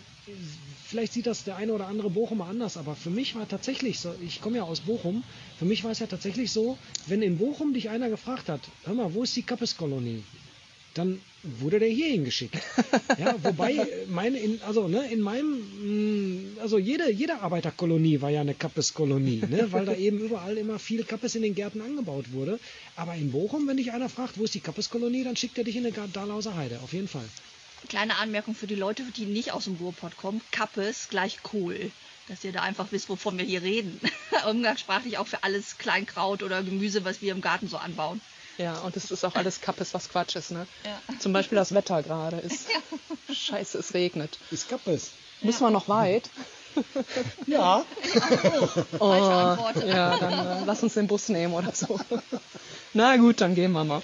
vielleicht 0.86 1.12
sieht 1.12 1.26
das 1.26 1.44
der 1.44 1.56
eine 1.56 1.72
oder 1.72 1.88
andere 1.88 2.10
Bochumer 2.10 2.46
anders, 2.46 2.76
aber 2.76 2.94
für 2.94 3.10
mich 3.10 3.34
war 3.34 3.48
tatsächlich 3.48 3.98
so, 4.00 4.14
ich 4.20 4.40
komme 4.40 4.58
ja 4.58 4.62
aus 4.62 4.80
Bochum, 4.80 5.24
für 5.58 5.64
mich 5.64 5.84
war 5.84 5.90
es 5.90 5.98
ja 5.98 6.06
tatsächlich 6.06 6.52
so, 6.52 6.78
wenn 7.06 7.22
in 7.22 7.38
Bochum 7.38 7.74
dich 7.74 7.90
einer 7.90 8.08
gefragt 8.08 8.48
hat, 8.48 8.60
hör 8.84 8.94
mal, 8.94 9.12
wo 9.14 9.24
ist 9.24 9.34
die 9.36 9.42
Kappes-Kolonie? 9.42 10.22
Dann 10.98 11.20
wurde 11.42 11.78
der 11.78 11.88
hier 11.88 12.08
hingeschickt. 12.08 12.56
Ja, 13.18 13.34
wobei 13.42 13.86
meine, 14.08 14.38
in, 14.38 14.60
also 14.62 14.88
ne, 14.88 15.10
in 15.10 15.20
meinem, 15.20 16.56
mm, 16.56 16.58
also 16.60 16.76
jede, 16.78 17.10
jede 17.10 17.40
Arbeiterkolonie 17.40 18.20
war 18.20 18.30
ja 18.30 18.40
eine 18.40 18.54
Kappeskolonie, 18.54 19.42
ne, 19.48 19.72
weil 19.72 19.86
da 19.86 19.94
eben 19.94 20.18
überall 20.18 20.58
immer 20.58 20.78
viel 20.78 21.04
Kappes 21.04 21.34
in 21.34 21.42
den 21.42 21.54
Gärten 21.54 21.80
angebaut 21.80 22.32
wurde. 22.32 22.58
Aber 22.94 23.14
in 23.14 23.32
Bochum, 23.32 23.66
wenn 23.68 23.76
dich 23.76 23.92
einer 23.92 24.08
fragt, 24.08 24.38
wo 24.38 24.44
ist 24.44 24.54
die 24.54 24.60
Kappeskolonie, 24.60 25.24
dann 25.24 25.36
schickt 25.36 25.56
er 25.56 25.64
dich 25.64 25.76
in 25.76 25.86
eine 25.86 26.08
Dahlhauser 26.08 26.56
Heide, 26.56 26.80
auf 26.80 26.92
jeden 26.92 27.08
Fall. 27.08 27.24
Kleine 27.88 28.16
Anmerkung 28.16 28.54
für 28.54 28.66
die 28.66 28.74
Leute, 28.74 29.04
die 29.16 29.24
nicht 29.24 29.52
aus 29.52 29.64
dem 29.64 29.76
Ruhrpott 29.76 30.16
kommen: 30.16 30.40
Kappes 30.50 31.08
gleich 31.08 31.42
Kohl. 31.42 31.90
Dass 32.28 32.42
ihr 32.42 32.52
da 32.52 32.62
einfach 32.62 32.90
wisst, 32.90 33.08
wovon 33.08 33.38
wir 33.38 33.44
hier 33.44 33.62
reden. 33.62 34.00
Umgangssprachlich 34.50 35.16
auch 35.18 35.28
für 35.28 35.44
alles 35.44 35.78
Kleinkraut 35.78 36.42
oder 36.42 36.62
Gemüse, 36.62 37.04
was 37.04 37.22
wir 37.22 37.32
im 37.32 37.40
Garten 37.40 37.68
so 37.68 37.76
anbauen. 37.76 38.20
Ja, 38.58 38.78
und 38.78 38.96
es 38.96 39.10
ist 39.10 39.24
auch 39.24 39.34
alles 39.36 39.60
Kappes, 39.60 39.94
was 39.94 40.08
Quatsch 40.08 40.36
ist, 40.36 40.50
ne? 40.50 40.66
Ja. 40.84 41.18
Zum 41.18 41.32
Beispiel 41.32 41.56
das 41.56 41.74
Wetter 41.74 42.02
gerade 42.02 42.38
ist. 42.38 42.68
Ja. 43.28 43.34
Scheiße, 43.34 43.78
es 43.78 43.92
regnet. 43.94 44.38
Ist 44.50 44.68
Kappes. 44.68 45.10
Müssen 45.42 45.62
wir 45.62 45.70
noch 45.70 45.88
weit? 45.88 46.30
Ja. 47.46 47.86
Oh, 48.98 49.14
ja, 49.86 50.18
dann 50.18 50.32
äh, 50.32 50.64
lass 50.66 50.82
uns 50.82 50.92
den 50.92 51.06
Bus 51.06 51.30
nehmen 51.30 51.54
oder 51.54 51.72
so. 51.72 51.98
Na 52.92 53.16
gut, 53.16 53.40
dann 53.40 53.54
gehen 53.54 53.72
wir 53.72 53.82
mal. 53.82 54.02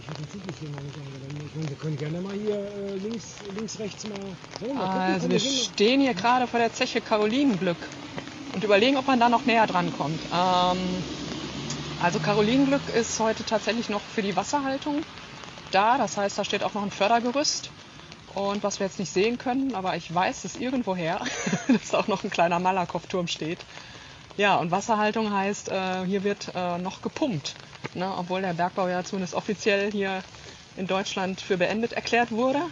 Ich 0.00 0.08
habe 0.08 0.22
den 0.22 0.54
hier 0.58 0.70
noch 0.70 0.80
nicht 0.80 0.96
angewendet. 0.96 1.68
wir 1.68 1.76
können 1.76 1.98
gerne 1.98 2.20
mal 2.22 2.32
hier 2.32 2.56
äh, 2.56 2.94
links, 2.96 3.34
links, 3.54 3.78
rechts 3.78 4.04
mal. 4.08 4.18
So, 4.60 4.72
mal 4.72 5.12
also 5.12 5.28
wir 5.30 5.40
stehen 5.40 6.00
hier 6.00 6.14
gerade 6.14 6.46
vor 6.46 6.58
der 6.58 6.72
Zeche 6.72 7.02
Carolinenglück 7.02 7.76
und 8.56 8.64
überlegen, 8.64 8.96
ob 8.96 9.06
man 9.06 9.20
da 9.20 9.28
noch 9.28 9.44
näher 9.44 9.66
dran 9.66 9.92
kommt. 9.92 10.18
Ähm, 10.32 11.04
also 12.00 12.18
Carolinenglück 12.18 12.88
ist 12.88 13.20
heute 13.20 13.44
tatsächlich 13.44 13.90
noch 13.90 14.00
für 14.00 14.22
die 14.22 14.34
Wasserhaltung 14.34 15.02
da. 15.72 15.98
Das 15.98 16.16
heißt, 16.16 16.38
da 16.38 16.44
steht 16.44 16.62
auch 16.62 16.72
noch 16.72 16.82
ein 16.82 16.90
Fördergerüst. 16.90 17.70
Und 18.34 18.62
was 18.62 18.80
wir 18.80 18.86
jetzt 18.86 18.98
nicht 18.98 19.12
sehen 19.12 19.36
können, 19.36 19.74
aber 19.74 19.96
ich 19.96 20.12
weiß 20.12 20.44
es 20.44 20.56
irgendwoher, 20.56 21.20
dass 21.68 21.94
auch 21.94 22.08
noch 22.08 22.24
ein 22.24 22.30
kleiner 22.30 22.58
Malakow-Turm 22.58 23.28
steht. 23.28 23.58
Ja, 24.38 24.56
und 24.56 24.70
Wasserhaltung 24.70 25.32
heißt, 25.32 25.68
äh, 25.68 26.06
hier 26.06 26.24
wird 26.24 26.52
äh, 26.54 26.78
noch 26.78 27.02
gepumpt. 27.02 27.54
Ne? 27.94 28.10
Obwohl 28.16 28.40
der 28.40 28.54
Bergbau 28.54 28.88
ja 28.88 29.04
zumindest 29.04 29.34
offiziell 29.34 29.92
hier 29.92 30.22
in 30.78 30.86
Deutschland 30.86 31.42
für 31.42 31.58
beendet 31.58 31.92
erklärt 31.92 32.30
wurde 32.30 32.62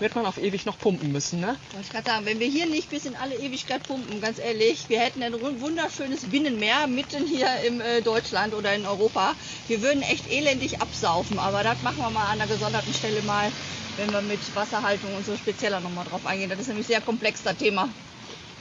wird 0.00 0.14
man 0.14 0.26
auf 0.26 0.38
ewig 0.38 0.64
noch 0.66 0.78
pumpen 0.78 1.12
müssen, 1.12 1.40
ne? 1.40 1.56
Ich 1.80 1.90
gerade 1.90 2.04
sagen, 2.04 2.26
wenn 2.26 2.40
wir 2.40 2.46
hier 2.46 2.66
nicht 2.66 2.90
bis 2.90 3.04
in 3.04 3.16
alle 3.16 3.34
Ewigkeit 3.36 3.82
pumpen, 3.82 4.20
ganz 4.20 4.38
ehrlich, 4.38 4.88
wir 4.88 5.00
hätten 5.00 5.22
ein 5.22 5.34
wunderschönes 5.40 6.24
Binnenmeer 6.26 6.86
mitten 6.86 7.26
hier 7.26 7.48
in 7.66 7.80
äh, 7.80 8.02
Deutschland 8.02 8.54
oder 8.54 8.74
in 8.74 8.86
Europa. 8.86 9.34
Wir 9.66 9.82
würden 9.82 10.02
echt 10.02 10.30
elendig 10.30 10.80
absaufen, 10.80 11.38
aber 11.38 11.62
das 11.62 11.82
machen 11.82 11.98
wir 11.98 12.10
mal 12.10 12.26
an 12.26 12.40
einer 12.40 12.46
gesonderten 12.46 12.94
Stelle 12.94 13.22
mal, 13.22 13.50
wenn 13.96 14.12
wir 14.12 14.22
mit 14.22 14.40
Wasserhaltung 14.54 15.14
und 15.16 15.26
so 15.26 15.36
spezieller 15.36 15.80
nochmal 15.80 16.04
drauf 16.04 16.24
eingehen. 16.26 16.50
Das 16.50 16.60
ist 16.60 16.68
nämlich 16.68 16.86
sehr 16.86 17.00
komplex, 17.00 17.42
das 17.42 17.56
Thema. 17.56 17.88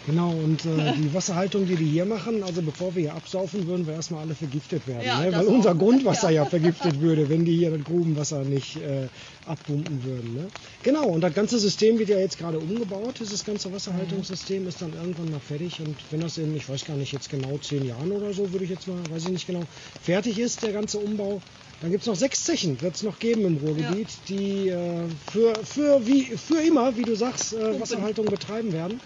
Genau, 0.07 0.29
und 0.31 0.65
äh, 0.65 0.93
die 0.93 1.13
Wasserhaltung, 1.13 1.67
die 1.67 1.75
die 1.75 1.85
hier 1.85 2.05
machen, 2.05 2.41
also 2.41 2.61
bevor 2.61 2.95
wir 2.95 3.01
hier 3.01 3.13
absaufen, 3.13 3.67
würden 3.67 3.85
wir 3.85 3.93
erstmal 3.93 4.21
alle 4.21 4.35
vergiftet 4.35 4.87
werden. 4.87 5.05
Ja, 5.05 5.19
ne? 5.19 5.33
Weil 5.33 5.45
unser 5.45 5.73
auch. 5.73 5.77
Grundwasser 5.77 6.29
ja. 6.31 6.43
ja. 6.43 6.49
vergiftet 6.49 7.01
würde, 7.01 7.27
wenn 7.29 7.43
die 7.43 7.57
hier 7.57 7.71
das 7.71 7.83
Grubenwasser 7.83 8.43
nicht 8.43 8.77
äh, 8.77 9.07
abpumpen 9.45 10.03
würden. 10.05 10.33
Ne? 10.33 10.47
Genau, 10.83 11.07
und 11.07 11.21
das 11.21 11.33
ganze 11.33 11.59
System 11.59 11.99
wird 11.99 12.07
ja 12.07 12.19
jetzt 12.19 12.39
gerade 12.39 12.57
umgebaut. 12.57 13.15
Dieses 13.19 13.43
ganze 13.43 13.71
Wasserhaltungssystem 13.73 14.65
ist 14.67 14.81
dann 14.81 14.93
irgendwann 14.93 15.29
mal 15.29 15.41
fertig. 15.41 15.81
Und 15.81 15.95
wenn 16.09 16.21
das 16.21 16.37
in, 16.37 16.55
ich 16.55 16.69
weiß 16.69 16.85
gar 16.85 16.95
nicht, 16.95 17.11
jetzt 17.11 17.29
genau 17.29 17.57
zehn 17.57 17.85
Jahren 17.85 18.11
oder 18.13 18.33
so, 18.33 18.51
würde 18.53 18.63
ich 18.63 18.71
jetzt 18.71 18.87
mal, 18.87 18.97
weiß 19.09 19.23
ich 19.23 19.29
nicht 19.31 19.47
genau, 19.47 19.63
fertig 20.01 20.39
ist, 20.39 20.63
der 20.63 20.71
ganze 20.71 20.99
Umbau, 20.99 21.41
dann 21.81 21.91
gibt 21.91 22.01
es 22.01 22.07
noch 22.07 22.15
sechs 22.15 22.43
Zechen, 22.45 22.81
wird 22.81 22.95
es 22.95 23.03
noch 23.03 23.19
geben 23.19 23.45
im 23.45 23.57
Ruhrgebiet, 23.57 24.07
ja. 24.07 24.15
die 24.29 24.69
äh, 24.69 25.03
für, 25.31 25.53
für, 25.63 26.07
wie, 26.07 26.23
für 26.23 26.61
immer, 26.61 26.95
wie 26.95 27.03
du 27.03 27.15
sagst, 27.15 27.53
äh, 27.53 27.79
Wasserhaltung 27.79 28.25
betreiben 28.25 28.71
werden. 28.71 28.99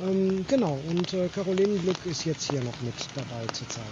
Ähm, 0.00 0.44
genau, 0.48 0.78
und 0.88 1.12
äh, 1.12 1.28
Carolinenglück 1.28 1.96
ist 2.06 2.24
jetzt 2.24 2.44
hier 2.44 2.60
noch 2.60 2.80
mit 2.80 2.94
dabei 3.14 3.46
zurzeit. 3.52 3.84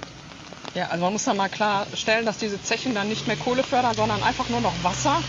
Ja, 0.74 0.88
also 0.88 1.04
man 1.04 1.14
muss 1.14 1.24
da 1.24 1.34
mal 1.34 1.48
klarstellen, 1.48 2.26
dass 2.26 2.38
diese 2.38 2.62
Zechen 2.62 2.94
dann 2.94 3.08
nicht 3.08 3.26
mehr 3.26 3.36
Kohle 3.36 3.62
fördern, 3.62 3.94
sondern 3.94 4.22
einfach 4.22 4.48
nur 4.48 4.60
noch 4.60 4.74
Wasser. 4.82 5.20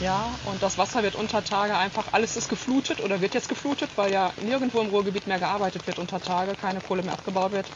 Ja, 0.00 0.28
und 0.46 0.62
das 0.62 0.76
Wasser 0.76 1.02
wird 1.02 1.14
unter 1.14 1.44
Tage 1.44 1.76
einfach, 1.76 2.04
alles 2.12 2.36
ist 2.36 2.48
geflutet 2.48 3.00
oder 3.00 3.20
wird 3.20 3.32
jetzt 3.34 3.48
geflutet, 3.48 3.90
weil 3.96 4.12
ja 4.12 4.32
nirgendwo 4.42 4.80
im 4.80 4.88
Ruhrgebiet 4.88 5.26
mehr 5.26 5.38
gearbeitet 5.38 5.86
wird 5.86 5.98
unter 5.98 6.20
Tage, 6.20 6.54
keine 6.54 6.80
Kohle 6.80 7.02
mehr 7.02 7.14
abgebaut 7.14 7.52
wird. 7.52 7.66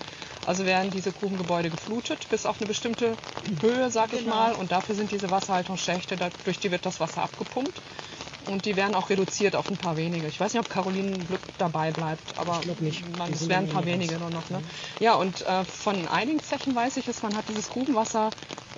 Also 0.46 0.66
werden 0.66 0.90
diese 0.90 1.12
Grubengebäude 1.12 1.70
geflutet 1.70 2.26
bis 2.30 2.44
auf 2.44 2.56
eine 2.58 2.66
bestimmte 2.66 3.16
Höhe, 3.60 3.90
sag 3.90 4.10
genau. 4.10 4.20
ich 4.20 4.26
mal. 4.26 4.52
Und 4.54 4.72
dafür 4.72 4.94
sind 4.94 5.10
diese 5.12 5.30
Wasserhaltungsschächte, 5.30 6.18
durch 6.44 6.58
die 6.58 6.70
wird 6.70 6.84
das 6.84 7.00
Wasser 7.00 7.22
abgepumpt. 7.22 7.80
Und 8.48 8.64
die 8.64 8.76
werden 8.76 8.94
auch 8.94 9.10
reduziert 9.10 9.54
auf 9.54 9.68
ein 9.70 9.76
paar 9.76 9.96
wenige. 9.96 10.26
Ich 10.26 10.40
weiß 10.40 10.52
nicht, 10.54 10.60
ob 10.60 10.70
Caroline 10.70 11.24
Glück 11.26 11.40
dabei 11.58 11.92
bleibt, 11.92 12.38
aber 12.38 12.62
man, 13.16 13.30
es 13.30 13.48
werden 13.48 13.68
ein 13.68 13.72
paar 13.74 13.84
wenige 13.84 14.18
nur 14.18 14.30
noch. 14.30 14.48
Ne? 14.50 14.62
Ja, 15.00 15.14
und 15.14 15.46
äh, 15.46 15.64
von 15.64 16.08
einigen 16.08 16.40
Zechen 16.40 16.74
weiß 16.74 16.96
ich 16.96 17.08
es, 17.08 17.22
man 17.22 17.36
hat 17.36 17.48
dieses 17.48 17.68
Grubenwasser, 17.68 18.32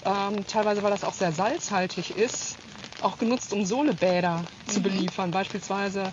ähm, 0.05 0.45
teilweise 0.47 0.83
weil 0.83 0.91
das 0.91 1.05
auch 1.05 1.15
sehr 1.15 1.33
salzhaltig 1.33 2.17
ist, 2.17 2.59
auch 3.00 3.19
genutzt, 3.19 3.53
um 3.53 3.65
Sohlebäder 3.65 4.45
zu 4.67 4.83
beliefern. 4.83 5.31
Beispielsweise 5.31 6.12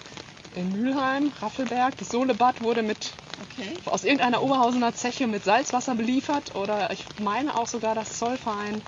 in 0.56 0.72
Mülheim, 0.74 1.32
Raffelberg. 1.40 1.98
Das 1.98 2.12
Sohlebad 2.12 2.62
wurde 2.62 2.84
mit 2.84 3.12
Okay. 3.40 3.78
aus 3.86 4.04
irgendeiner 4.04 4.42
Oberhausener 4.42 4.94
Zeche 4.94 5.28
mit 5.28 5.44
Salzwasser 5.44 5.94
beliefert. 5.96 6.56
Oder 6.56 6.92
ich 6.92 7.06
meine 7.20 7.56
auch 7.56 7.68
sogar 7.68 7.94
das 7.94 8.18
Zollverein, 8.18 8.82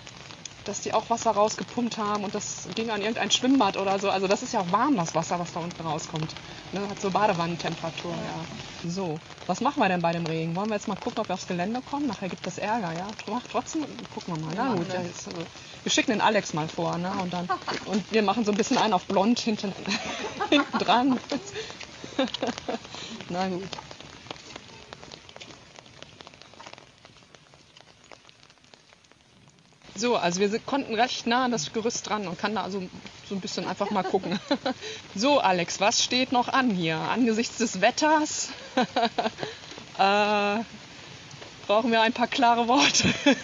dass 0.69 0.81
die 0.81 0.93
auch 0.93 1.09
Wasser 1.09 1.31
rausgepumpt 1.31 1.97
haben 1.97 2.23
und 2.23 2.35
das 2.35 2.67
ging 2.75 2.91
an 2.91 3.01
irgendein 3.01 3.31
Schwimmbad 3.31 3.75
oder 3.75 3.97
so. 3.97 4.11
Also 4.11 4.27
das 4.27 4.43
ist 4.43 4.53
ja 4.53 4.59
auch 4.59 4.71
warm, 4.71 4.95
das 4.95 5.15
Wasser, 5.15 5.39
was 5.39 5.51
da 5.51 5.61
unten 5.61 5.81
rauskommt. 5.81 6.29
Ne, 6.71 6.87
hat 6.87 7.01
so 7.01 7.09
Badewannentemperatur, 7.09 8.11
ja. 8.11 8.89
So, 8.89 9.19
was 9.47 9.61
machen 9.61 9.81
wir 9.81 9.89
denn 9.89 10.01
bei 10.01 10.13
dem 10.13 10.27
Regen? 10.27 10.55
Wollen 10.55 10.69
wir 10.69 10.75
jetzt 10.75 10.87
mal 10.87 10.95
gucken, 10.95 11.19
ob 11.21 11.27
wir 11.27 11.33
aufs 11.33 11.47
Gelände 11.47 11.81
kommen? 11.89 12.05
Nachher 12.05 12.29
gibt 12.29 12.45
es 12.45 12.59
Ärger, 12.59 12.93
ja. 12.93 13.07
Mach 13.27 13.41
trotzdem, 13.51 13.83
gucken 14.13 14.35
wir 14.35 14.45
mal. 14.45 14.53
Na 14.55 14.75
gut, 14.75 14.87
ja, 14.93 15.01
jetzt, 15.01 15.27
also, 15.27 15.39
wir 15.83 15.91
schicken 15.91 16.11
den 16.11 16.21
Alex 16.21 16.53
mal 16.53 16.67
vor, 16.67 16.99
ne? 16.99 17.11
Und 17.19 17.33
dann 17.33 17.49
und 17.85 18.11
wir 18.11 18.21
machen 18.21 18.45
so 18.45 18.51
ein 18.51 18.57
bisschen 18.57 18.77
einen 18.77 18.93
auf 18.93 19.05
blond 19.05 19.39
hinten, 19.39 19.73
hinten 20.49 20.77
dran. 20.77 21.19
Na 23.29 23.47
gut. 23.47 23.67
So, 29.99 30.15
also 30.15 30.39
wir 30.39 30.59
konnten 30.59 30.95
recht 30.95 31.27
nah 31.27 31.43
an 31.43 31.51
das 31.51 31.73
Gerüst 31.73 32.07
dran 32.07 32.25
und 32.25 32.39
kann 32.39 32.55
da 32.55 32.63
also 32.63 32.81
so 33.27 33.35
ein 33.35 33.41
bisschen 33.41 33.67
einfach 33.67 33.91
mal 33.91 34.03
gucken. 34.03 34.39
So, 35.15 35.39
Alex, 35.39 35.81
was 35.81 36.01
steht 36.01 36.31
noch 36.31 36.47
an 36.47 36.69
hier? 36.69 36.95
Angesichts 36.97 37.57
des 37.57 37.81
Wetters 37.81 38.49
äh, 39.97 40.63
brauchen 41.67 41.91
wir 41.91 42.01
ein 42.01 42.13
paar 42.13 42.27
klare 42.27 42.67
Worte. 42.69 43.09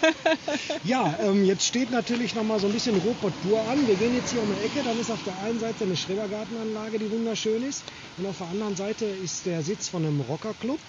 Ja, 0.86 1.14
ähm, 1.22 1.44
jetzt 1.46 1.66
steht 1.66 1.92
natürlich 1.92 2.36
noch 2.36 2.44
mal 2.44 2.60
so 2.60 2.68
ein 2.68 2.74
bisschen 2.74 2.96
Ruhrpott 3.00 3.34
pur 3.42 3.60
an. 3.68 3.86
Wir 3.88 3.96
gehen 3.96 4.16
jetzt 4.16 4.32
hier 4.32 4.42
um 4.42 4.48
die 4.48 4.66
Ecke. 4.66 4.84
Dann 4.88 5.00
ist 5.00 5.12
auf 5.12 5.24
der 5.26 5.34
einen 5.44 5.60
Seite 5.60 5.84
eine 5.84 5.98
Schrebergartenanlage, 5.98 7.00
die 7.00 7.12
wunderschön 7.12 7.64
ist. 7.68 7.84
Und 8.18 8.28
auf 8.28 8.38
der 8.38 8.48
anderen 8.48 8.76
Seite 8.76 9.06
ist 9.06 9.46
der 9.46 9.62
Sitz 9.64 9.90
von 9.90 10.06
einem 10.06 10.22
Rockerclub. 10.22 10.80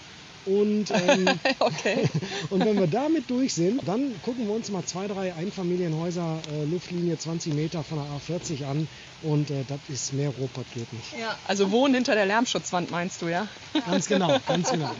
Und, 0.47 0.93
ähm, 0.93 1.29
okay. 1.59 2.09
und 2.51 2.65
wenn 2.65 2.79
wir 2.79 2.87
damit 2.87 3.29
durch 3.31 3.55
sind, 3.55 3.87
dann 3.87 4.21
gucken 4.23 4.47
wir 4.47 4.55
uns 4.55 4.71
mal 4.71 4.85
zwei, 4.85 5.09
drei 5.09 5.35
Einfamilienhäuser, 5.35 6.41
äh, 6.53 6.65
Luftlinie 6.65 7.19
20 7.19 7.55
Meter 7.55 7.83
von 7.83 7.99
der 7.99 8.07
A40 8.07 8.65
an. 8.65 8.89
Und 9.23 9.51
äh, 9.51 9.65
das 9.67 9.81
ist 9.89 10.13
mehr 10.13 10.31
Ruhrpott 10.31 10.67
geht 10.73 10.93
nicht. 10.93 11.13
Ja. 11.19 11.37
Also 11.49 11.73
wohnen 11.73 11.95
hinter 11.95 12.15
der 12.15 12.27
Lärmschutzwand 12.27 12.91
meinst 12.93 13.23
du, 13.23 13.29
ja? 13.29 13.49
Ganz 13.87 14.07
genau, 14.07 14.39
ganz 14.47 14.71
genau. 14.71 14.91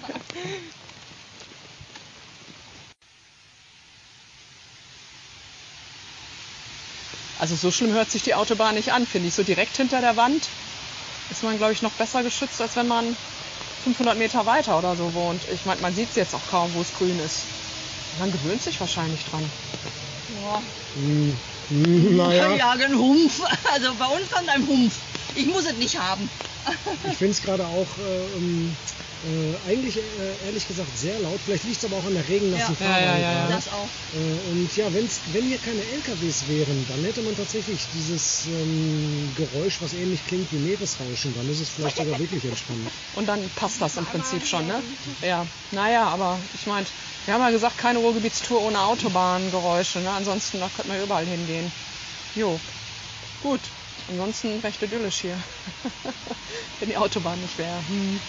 Also 7.39 7.55
so 7.55 7.71
schlimm 7.71 7.93
hört 7.93 8.11
sich 8.11 8.23
die 8.23 8.35
Autobahn 8.35 8.75
nicht 8.75 8.93
an, 8.93 9.07
finde 9.07 9.29
ich. 9.29 9.35
So 9.35 9.43
direkt 9.43 9.77
hinter 9.77 10.01
der 10.01 10.17
Wand 10.17 10.49
ist 11.31 11.43
man, 11.43 11.57
glaube 11.59 11.73
ich, 11.73 11.83
noch 11.83 11.93
besser 11.93 12.23
geschützt, 12.23 12.61
als 12.61 12.77
wenn 12.77 12.89
man 12.89 13.17
500 13.87 14.19
Meter 14.19 14.45
weiter 14.47 14.77
oder 14.77 14.97
so 14.97 15.15
wohnt. 15.15 15.45
Ich 15.53 15.65
meine, 15.65 15.81
man 15.81 15.95
sieht 15.95 16.11
es 16.11 16.17
jetzt 16.17 16.35
auch 16.35 16.45
kaum, 16.51 16.75
wo 16.75 16.81
es 16.81 16.93
grün 16.93 17.21
ist. 17.21 17.47
Man 18.19 18.33
gewöhnt 18.33 18.61
sich 18.61 18.81
wahrscheinlich 18.81 19.25
dran. 19.25 19.49
Ja. 20.29 20.61
Hm, 20.95 21.39
hm, 21.69 22.17
naja, 22.17 22.57
Ja, 22.57 22.71
ein 22.73 22.99
Humpf. 22.99 23.41
Also 23.73 23.95
bei 23.95 24.07
uns 24.07 24.29
kommt 24.29 24.49
ein 24.51 24.67
Humpf. 24.67 24.99
Ich 25.37 25.47
muss 25.47 25.67
es 25.67 25.75
nicht 25.75 25.99
haben. 25.99 26.31
ich 27.11 27.17
finde 27.19 27.33
es 27.33 27.43
gerade 27.43 27.67
auch 27.67 27.99
äh, 27.99 28.03
ähm, 28.03 28.77
äh, 29.23 29.69
eigentlich 29.69 29.99
äh, 29.99 30.47
ehrlich 30.47 30.67
gesagt 30.67 30.97
sehr 30.97 31.19
laut. 31.21 31.41
Vielleicht 31.45 31.65
liegt 31.65 31.79
es 31.79 31.85
aber 31.85 31.97
auch 31.97 32.07
an 32.07 32.15
der 32.15 32.27
regennassen 32.27 32.75
Ja. 32.81 32.87
Fahrbahn 32.87 33.03
Ja, 33.03 33.19
ja, 33.19 33.33
ja. 33.33 33.49
Das 33.49 33.69
auch. 33.69 33.89
Äh, 34.13 34.17
Und 34.51 34.75
ja, 34.77 34.93
wenn's, 34.93 35.21
wenn 35.33 35.47
hier 35.47 35.59
keine 35.59 35.85
LKWs 35.85 36.49
wären, 36.49 36.87
dann 36.89 37.05
hätte 37.05 37.23
man 37.23 37.37
tatsächlich 37.37 37.87
dieses 37.93 38.47
ähm, 38.47 39.35
Geräusch, 39.35 39.81
was 39.83 39.93
ähnlich 39.93 40.25
klingt 40.25 40.51
wie 40.53 40.59
Meeresrauschen. 40.59 41.35
Dann 41.35 41.49
ist 41.51 41.61
es 41.61 41.69
vielleicht 41.69 41.97
sogar 41.99 42.19
wirklich 42.19 42.45
entspannt. 42.45 42.91
Und 43.15 43.27
dann 43.27 43.51
passt 43.51 43.81
das 43.81 43.97
im 43.97 44.07
Prinzip 44.07 44.47
schon, 44.47 44.67
ne? 44.67 44.83
Ja, 45.23 45.47
naja, 45.71 46.09
aber 46.09 46.41
ich 46.55 46.67
meine, 46.67 46.87
wir 47.27 47.35
haben 47.35 47.43
ja 47.43 47.51
gesagt, 47.51 47.77
keine 47.79 47.99
Ruhrgebietstour 47.99 48.63
ohne 48.63 48.81
Autobahngeräusche, 48.81 50.01
ne? 50.01 50.11
Ansonsten, 50.11 50.61
da 50.61 50.69
könnte 50.69 50.89
man 50.89 51.03
überall 51.03 51.27
hingehen. 51.27 51.71
Jo, 52.35 52.59
gut. 53.41 53.61
Ansonsten 54.09 54.61
recht 54.61 54.83
idyllisch 54.83 55.21
hier. 55.21 55.39
Wenn 56.81 56.89
die 56.89 56.97
Autobahn 56.97 57.41
nicht 57.41 57.59
wäre. 57.59 57.77
Hm. 57.89 58.21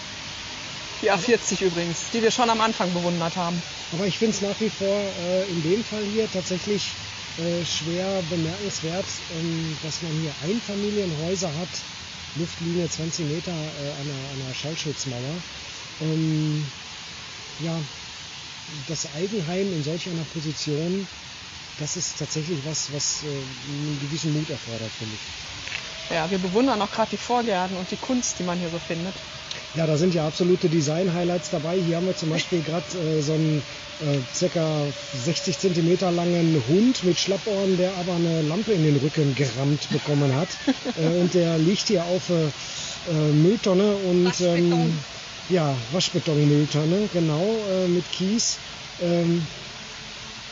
Die 1.00 1.12
A40 1.12 1.62
übrigens, 1.62 2.10
die 2.12 2.22
wir 2.22 2.32
schon 2.32 2.50
am 2.50 2.60
Anfang 2.60 2.92
bewundert 2.92 3.36
haben. 3.36 3.62
Aber 3.92 4.06
ich 4.06 4.18
finde 4.18 4.34
es 4.34 4.42
nach 4.42 4.58
wie 4.58 4.70
vor 4.70 4.88
äh, 4.88 5.48
in 5.48 5.62
dem 5.62 5.84
Fall 5.84 6.02
hier 6.02 6.28
tatsächlich 6.30 6.90
äh, 7.38 7.64
schwer 7.64 8.20
bemerkenswert, 8.28 9.06
ähm, 9.38 9.76
dass 9.84 10.02
man 10.02 10.10
hier 10.20 10.34
Einfamilienhäuser 10.42 11.54
hat, 11.54 11.68
Luftlinie 12.34 12.90
20 12.90 13.26
Meter 13.26 13.52
äh, 13.52 13.90
an, 14.00 14.44
einer, 14.44 14.54
Schallschutzmauer. 14.54 15.36
Ähm, 16.00 16.66
ja, 17.60 17.78
das 18.88 19.06
Eigenheim 19.14 19.72
in 19.72 19.84
solch 19.84 20.08
einer 20.08 20.24
Position, 20.34 21.06
das 21.78 21.96
ist 21.96 22.18
tatsächlich 22.18 22.58
was, 22.64 22.92
was 22.92 23.22
äh, 23.24 23.26
einen 23.26 23.98
gewissen 24.00 24.32
Mut 24.32 24.50
erfordert, 24.50 24.90
finde 24.98 25.14
ich. 25.14 26.14
Ja, 26.14 26.30
wir 26.30 26.38
bewundern 26.38 26.80
auch 26.80 26.90
gerade 26.90 27.10
die 27.10 27.16
Vorgärten 27.18 27.76
und 27.76 27.90
die 27.90 27.96
Kunst, 27.96 28.38
die 28.38 28.42
man 28.42 28.58
hier 28.58 28.70
so 28.70 28.78
findet. 28.78 29.14
Ja, 29.74 29.86
da 29.86 29.96
sind 29.96 30.14
ja 30.14 30.26
absolute 30.26 30.68
Design-Highlights 30.68 31.50
dabei. 31.50 31.78
Hier 31.78 31.96
haben 31.96 32.06
wir 32.06 32.16
zum 32.16 32.30
Beispiel 32.30 32.62
gerade 32.62 32.86
äh, 32.98 33.20
so 33.20 33.34
einen 33.34 33.62
äh, 34.00 34.18
circa 34.34 34.82
60 35.24 35.58
Zentimeter 35.58 36.10
langen 36.10 36.62
Hund 36.68 37.04
mit 37.04 37.18
Schlappohren, 37.18 37.76
der 37.76 37.94
aber 37.96 38.14
eine 38.14 38.42
Lampe 38.42 38.72
in 38.72 38.84
den 38.84 38.96
Rücken 38.96 39.34
gerammt 39.34 39.88
bekommen 39.90 40.34
hat. 40.34 40.48
äh, 40.96 41.20
und 41.20 41.34
der 41.34 41.58
liegt 41.58 41.88
hier 41.88 42.04
auf 42.04 42.30
äh, 42.30 42.46
äh, 43.10 43.32
Mülltonne 43.32 43.94
und 43.96 44.24
Waschbeton. 44.24 44.72
ähm, 44.72 44.98
ja, 45.50 45.74
Waschbetonmülltonne, 45.92 47.08
genau, 47.12 47.58
äh, 47.70 47.88
mit 47.88 48.10
Kies. 48.12 48.58
Ähm, 49.00 49.46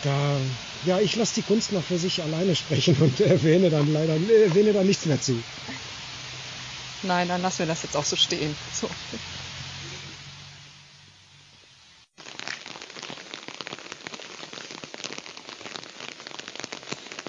da, 0.03 0.37
ja, 0.87 1.01
ich 1.01 1.17
lasse 1.17 1.35
die 1.35 1.43
Kunst 1.43 1.73
noch 1.73 1.83
für 1.83 1.99
sich 1.99 2.23
alleine 2.23 2.55
sprechen 2.55 2.97
und 3.01 3.21
erwähne 3.21 3.71
dann 3.71 3.93
leider 3.93 4.15
erwähne 4.15 4.73
da 4.73 4.83
nichts 4.83 5.05
mehr 5.07 5.21
zu. 5.21 5.43
Nein, 7.03 7.29
dann 7.29 7.43
lassen 7.43 7.61
wir 7.61 7.67
das 7.67 7.83
jetzt 7.83 7.97
auch 7.97 8.05
so 8.05 8.17
stehen. 8.17 8.57
So. 8.73 8.89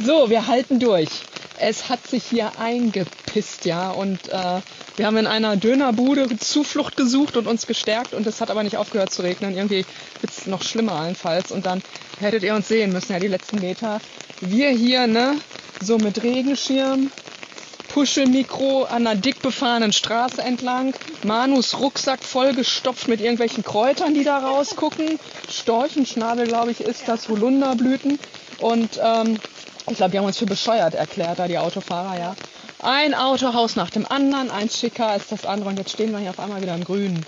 So, 0.06 0.30
wir 0.30 0.48
halten 0.48 0.80
durch. 0.80 1.10
Es 1.60 1.90
hat 1.90 2.06
sich 2.08 2.24
hier 2.24 2.58
eingepisst, 2.60 3.66
ja, 3.66 3.90
und 3.92 4.28
äh, 4.30 4.62
wir 4.98 5.06
haben 5.06 5.18
in 5.18 5.28
einer 5.28 5.56
Dönerbude 5.58 6.38
Zuflucht 6.40 6.98
gesucht 6.98 7.38
und 7.38 7.48
uns 7.48 7.68
gestärkt 7.68 8.16
und 8.16 8.26
es 8.26 8.42
hat 8.42 8.50
aber 8.50 8.64
nicht 8.64 8.78
aufgehört 8.78 9.14
zu 9.14 9.22
regnen. 9.22 9.56
Irgendwie 9.56 9.86
wird 10.22 10.34
es 10.36 10.48
noch 10.48 10.64
schlimmer 10.64 10.94
allenfalls 10.94 11.52
und 11.52 11.68
dann 11.68 11.84
hättet 12.20 12.42
ihr 12.42 12.56
uns 12.56 12.68
sehen 12.68 12.92
müssen, 12.92 13.14
ja, 13.14 13.20
die 13.20 13.28
letzten 13.28 13.60
Meter. 13.60 14.02
Wir 14.42 14.70
hier, 14.70 15.06
ne, 15.06 15.36
so 15.82 16.00
mit 16.00 16.24
Regenschirm, 16.24 17.12
Puschelmikro 17.90 18.86
an 18.86 19.06
einer 19.06 19.16
dick 19.16 19.42
befahrenen 19.44 19.94
Straße 19.94 20.42
entlang, 20.42 20.96
Manus 21.24 21.80
Rucksack 21.80 22.24
vollgestopft 22.24 23.08
mit 23.08 23.22
irgendwelchen 23.22 23.64
Kräutern, 23.64 24.16
die 24.16 24.24
da 24.24 24.40
rausgucken, 24.40 25.20
Storchenschnabel, 25.48 26.48
glaube 26.48 26.72
ich, 26.72 26.82
ist 26.82 27.08
das, 27.08 27.30
Holunderblüten 27.30 28.18
und 28.60 29.00
ähm, 29.02 29.38
ich 29.90 29.98
glaube, 29.98 30.12
die 30.12 30.18
haben 30.18 30.26
uns 30.26 30.38
für 30.38 30.46
bescheuert 30.48 30.96
erklärt, 30.96 31.38
da 31.38 31.48
die 31.48 31.58
Autofahrer, 31.58 32.20
ja. 32.20 32.36
Ein 32.82 33.16
Autohaus 33.16 33.76
nach 33.76 33.90
dem 33.90 34.06
anderen, 34.06 34.52
eins 34.52 34.78
schicker 34.78 35.08
als 35.08 35.28
das 35.28 35.46
andere 35.46 35.70
und 35.70 35.78
jetzt 35.78 35.92
stehen 35.92 36.12
wir 36.12 36.20
hier 36.20 36.30
auf 36.30 36.40
einmal 36.40 36.62
wieder 36.62 36.76
im 36.76 36.84
Grünen. 36.84 37.26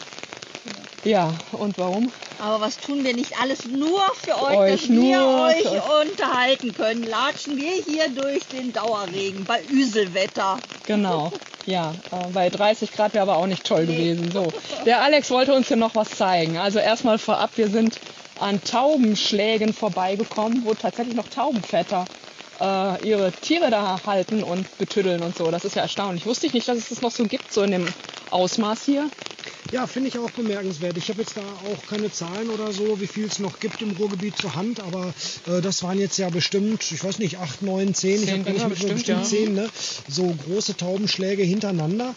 Ja, 1.03 1.33
und 1.53 1.77
warum? 1.77 2.11
Aber 2.39 2.61
was 2.61 2.77
tun 2.77 3.03
wir 3.03 3.13
nicht 3.13 3.39
alles 3.41 3.65
nur 3.65 3.99
für 4.15 4.35
euch, 4.43 4.57
euch, 4.57 4.81
dass 4.81 4.89
wir 4.89 5.25
euch 5.25 6.07
unterhalten 6.07 6.73
können? 6.73 7.03
Latschen 7.03 7.57
wir 7.57 7.71
hier 7.71 8.09
durch 8.09 8.45
den 8.47 8.73
Dauerregen 8.73 9.45
bei 9.45 9.61
Üselwetter. 9.71 10.57
Genau, 10.85 11.31
ja, 11.65 11.93
äh, 12.11 12.31
bei 12.33 12.49
30 12.49 12.91
Grad 12.91 13.13
wäre 13.13 13.23
aber 13.23 13.37
auch 13.37 13.47
nicht 13.47 13.65
toll 13.65 13.85
gewesen. 13.85 14.31
So, 14.31 14.51
der 14.85 15.01
Alex 15.01 15.31
wollte 15.31 15.53
uns 15.53 15.67
hier 15.67 15.77
noch 15.77 15.95
was 15.95 16.09
zeigen. 16.09 16.57
Also 16.57 16.79
erstmal 16.79 17.17
vorab, 17.17 17.51
wir 17.55 17.69
sind 17.69 17.97
an 18.39 18.63
Taubenschlägen 18.63 19.73
vorbeigekommen, 19.73 20.63
wo 20.63 20.73
tatsächlich 20.73 21.15
noch 21.15 21.27
Taubenväter 21.27 22.05
äh, 22.59 23.07
ihre 23.07 23.31
Tiere 23.41 23.69
da 23.69 24.01
halten 24.05 24.43
und 24.43 24.65
betüddeln 24.77 25.21
und 25.21 25.35
so. 25.35 25.51
Das 25.51 25.65
ist 25.65 25.75
ja 25.75 25.81
erstaunlich. 25.83 26.25
Wusste 26.25 26.47
ich 26.47 26.53
nicht, 26.53 26.67
dass 26.67 26.77
es 26.77 26.89
das 26.89 27.01
noch 27.01 27.11
so 27.11 27.25
gibt, 27.25 27.51
so 27.51 27.63
in 27.63 27.71
dem 27.71 27.87
Ausmaß 28.31 28.85
hier. 28.85 29.09
Ja, 29.71 29.87
finde 29.87 30.09
ich 30.09 30.17
auch 30.17 30.31
bemerkenswert. 30.31 30.97
Ich 30.97 31.09
habe 31.09 31.21
jetzt 31.21 31.37
da 31.37 31.41
auch 31.41 31.89
keine 31.89 32.11
Zahlen 32.11 32.49
oder 32.49 32.71
so, 32.71 32.99
wie 32.99 33.07
viel 33.07 33.25
es 33.25 33.39
noch 33.39 33.59
gibt 33.59 33.81
im 33.81 33.93
Ruhrgebiet 33.93 34.37
zur 34.37 34.55
Hand, 34.55 34.79
aber 34.79 35.13
äh, 35.47 35.61
das 35.61 35.83
waren 35.83 35.99
jetzt 35.99 36.17
ja 36.17 36.29
bestimmt, 36.29 36.91
ich 36.91 37.03
weiß 37.03 37.19
nicht, 37.19 37.37
acht, 37.37 37.61
neun, 37.61 37.93
zehn, 37.93 38.15
ich 38.15 38.25
Zehn 38.25 38.33
habe 38.33 38.43
gar 38.43 38.53
nicht 38.53 38.63
mit 38.63 38.69
bestimmt, 38.71 38.93
bestimmt 38.95 39.19
ja. 39.19 39.23
zehn, 39.25 39.53
ne? 39.53 39.69
So 40.07 40.33
große 40.45 40.75
Taubenschläge 40.75 41.43
hintereinander. 41.43 42.15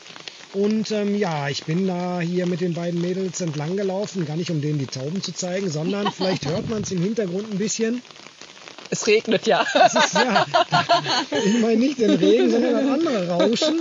Und 0.54 0.90
ähm, 0.90 1.14
ja, 1.14 1.48
ich 1.48 1.64
bin 1.64 1.86
da 1.86 2.20
hier 2.20 2.46
mit 2.46 2.60
den 2.60 2.74
beiden 2.74 3.00
Mädels 3.00 3.40
entlang 3.40 3.76
gelaufen, 3.76 4.26
gar 4.26 4.36
nicht 4.36 4.50
um 4.50 4.60
denen 4.60 4.78
die 4.78 4.86
Tauben 4.86 5.22
zu 5.22 5.32
zeigen, 5.32 5.70
sondern 5.70 6.12
vielleicht 6.16 6.46
hört 6.46 6.68
man 6.68 6.82
es 6.82 6.90
im 6.90 7.02
Hintergrund 7.02 7.50
ein 7.52 7.58
bisschen. 7.58 8.02
Es 8.92 9.06
regnet 9.06 9.46
ja. 9.46 9.64
Das 9.72 9.94
ist, 9.94 10.12
ja, 10.12 10.44
ich 11.46 11.60
meine 11.62 11.76
nicht 11.78 11.98
den 11.98 12.10
Regen, 12.10 12.50
sondern 12.50 12.74
das 12.74 12.86
andere 12.86 13.28
Rauschen. 13.28 13.80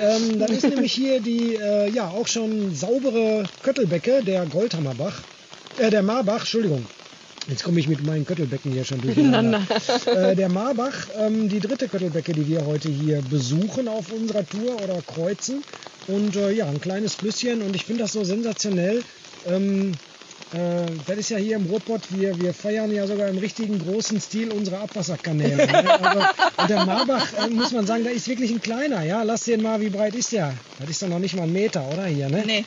Ähm, 0.00 0.38
das 0.38 0.52
ist 0.52 0.68
nämlich 0.68 0.92
hier 0.92 1.20
die 1.20 1.56
äh, 1.56 1.90
ja 1.90 2.08
auch 2.08 2.28
schon 2.28 2.72
saubere 2.72 3.42
Köttelbecke, 3.64 4.22
der 4.22 4.46
Goldhammerbach, 4.46 5.22
äh, 5.78 5.90
der 5.90 6.04
Marbach, 6.04 6.40
Entschuldigung. 6.40 6.86
Jetzt 7.48 7.64
komme 7.64 7.80
ich 7.80 7.88
mit 7.88 8.06
meinen 8.06 8.24
Köttelbecken 8.24 8.70
hier 8.70 8.84
schon 8.84 9.00
durcheinander. 9.00 9.62
äh, 10.06 10.36
der 10.36 10.48
Marbach, 10.48 11.08
ähm, 11.18 11.48
die 11.48 11.58
dritte 11.58 11.88
Köttelbecke, 11.88 12.32
die 12.32 12.46
wir 12.46 12.64
heute 12.64 12.88
hier 12.88 13.20
besuchen 13.20 13.88
auf 13.88 14.12
unserer 14.12 14.46
Tour 14.46 14.76
oder 14.76 15.02
kreuzen. 15.04 15.64
Und 16.06 16.36
äh, 16.36 16.52
ja, 16.52 16.66
ein 16.66 16.80
kleines 16.80 17.16
Flüsschen 17.16 17.62
und 17.62 17.74
ich 17.74 17.84
finde 17.84 18.02
das 18.04 18.12
so 18.12 18.22
sensationell. 18.22 19.02
Ähm, 19.44 19.90
äh, 20.52 20.86
das 21.06 21.18
ist 21.18 21.30
ja 21.30 21.38
hier 21.38 21.56
im 21.56 21.66
Ruhrpott, 21.66 22.02
wir, 22.10 22.38
wir 22.40 22.52
feiern 22.52 22.92
ja 22.92 23.06
sogar 23.06 23.28
im 23.28 23.38
richtigen 23.38 23.78
großen 23.78 24.20
Stil 24.20 24.50
unsere 24.52 24.78
Abwasserkanäle. 24.78 25.66
Ne? 25.66 26.00
Aber, 26.00 26.30
und 26.58 26.70
der 26.70 26.84
Marbach, 26.84 27.26
äh, 27.38 27.48
muss 27.48 27.72
man 27.72 27.86
sagen, 27.86 28.04
da 28.04 28.10
ist 28.10 28.28
wirklich 28.28 28.50
ein 28.50 28.60
kleiner. 28.60 29.02
Ja, 29.02 29.22
lass 29.22 29.44
den 29.44 29.62
mal, 29.62 29.80
wie 29.80 29.88
breit 29.88 30.14
ist 30.14 30.32
der? 30.32 30.54
Das 30.78 30.90
ist 30.90 31.02
doch 31.02 31.08
noch 31.08 31.18
nicht 31.18 31.36
mal 31.36 31.44
ein 31.44 31.52
Meter, 31.52 31.84
oder 31.92 32.04
hier, 32.04 32.28
ne? 32.28 32.42
Nee. 32.46 32.64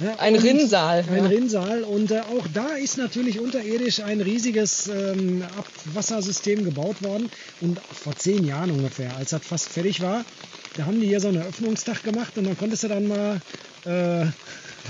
Ja, 0.00 0.14
Ein 0.18 0.36
Rinnsal. 0.36 1.04
Ein 1.10 1.24
ja. 1.24 1.28
Rinnsal 1.28 1.82
und 1.82 2.12
äh, 2.12 2.20
auch 2.20 2.46
da 2.54 2.68
ist 2.76 2.98
natürlich 2.98 3.40
unterirdisch 3.40 4.00
ein 4.00 4.20
riesiges 4.20 4.86
ähm, 4.86 5.42
Abwassersystem 5.58 6.64
gebaut 6.64 7.02
worden. 7.02 7.28
Und 7.60 7.80
vor 7.80 8.14
zehn 8.16 8.44
Jahren 8.46 8.70
ungefähr, 8.70 9.16
als 9.16 9.30
das 9.30 9.44
fast 9.44 9.68
fertig 9.68 10.00
war, 10.00 10.24
da 10.76 10.86
haben 10.86 11.00
die 11.00 11.08
hier 11.08 11.18
so 11.18 11.28
einen 11.28 11.38
Eröffnungstag 11.38 12.04
gemacht 12.04 12.38
und 12.38 12.46
dann 12.46 12.56
konntest 12.56 12.84
du 12.84 12.88
dann 12.88 13.08
mal 13.08 13.40
äh, 13.86 14.26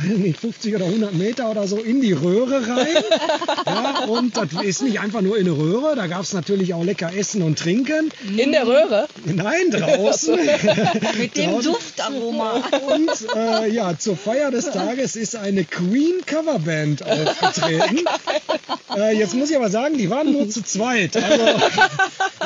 nicht, 0.02 0.40
50 0.40 0.74
oder 0.76 0.86
100 0.86 1.14
Meter 1.14 1.50
oder 1.50 1.66
so 1.66 1.78
in 1.78 2.00
die 2.00 2.12
Röhre 2.12 2.66
rein. 2.68 2.86
ja, 3.66 4.04
und 4.06 4.36
das 4.36 4.48
ist 4.62 4.82
nicht 4.82 5.00
einfach 5.00 5.20
nur 5.20 5.36
in 5.36 5.46
eine 5.46 5.56
Röhre, 5.56 5.96
da 5.96 6.06
gab 6.06 6.22
es 6.22 6.32
natürlich 6.32 6.74
auch 6.74 6.84
lecker 6.84 7.12
Essen 7.14 7.42
und 7.42 7.58
Trinken. 7.58 8.10
In 8.36 8.52
der 8.52 8.66
Röhre. 8.66 9.08
Nein, 9.24 9.70
draußen. 9.70 10.38
Mit 11.18 11.36
dem. 11.36 11.58
Duftaroma. 11.62 12.62
Und 12.86 13.10
äh, 13.36 13.70
ja, 13.70 13.98
zur 13.98 14.16
Feier 14.16 14.50
des 14.50 14.70
Tages 14.70 15.16
ist 15.16 15.36
eine 15.36 15.64
Queen 15.64 16.20
Coverband 16.24 17.02
aufgetreten. 17.04 18.04
Äh, 18.96 19.16
jetzt 19.16 19.34
muss 19.34 19.50
ich 19.50 19.56
aber 19.56 19.70
sagen, 19.70 19.98
die 19.98 20.10
waren 20.10 20.32
nur 20.32 20.48
zu 20.48 20.62
zweit. 20.62 21.16
Also, 21.16 21.44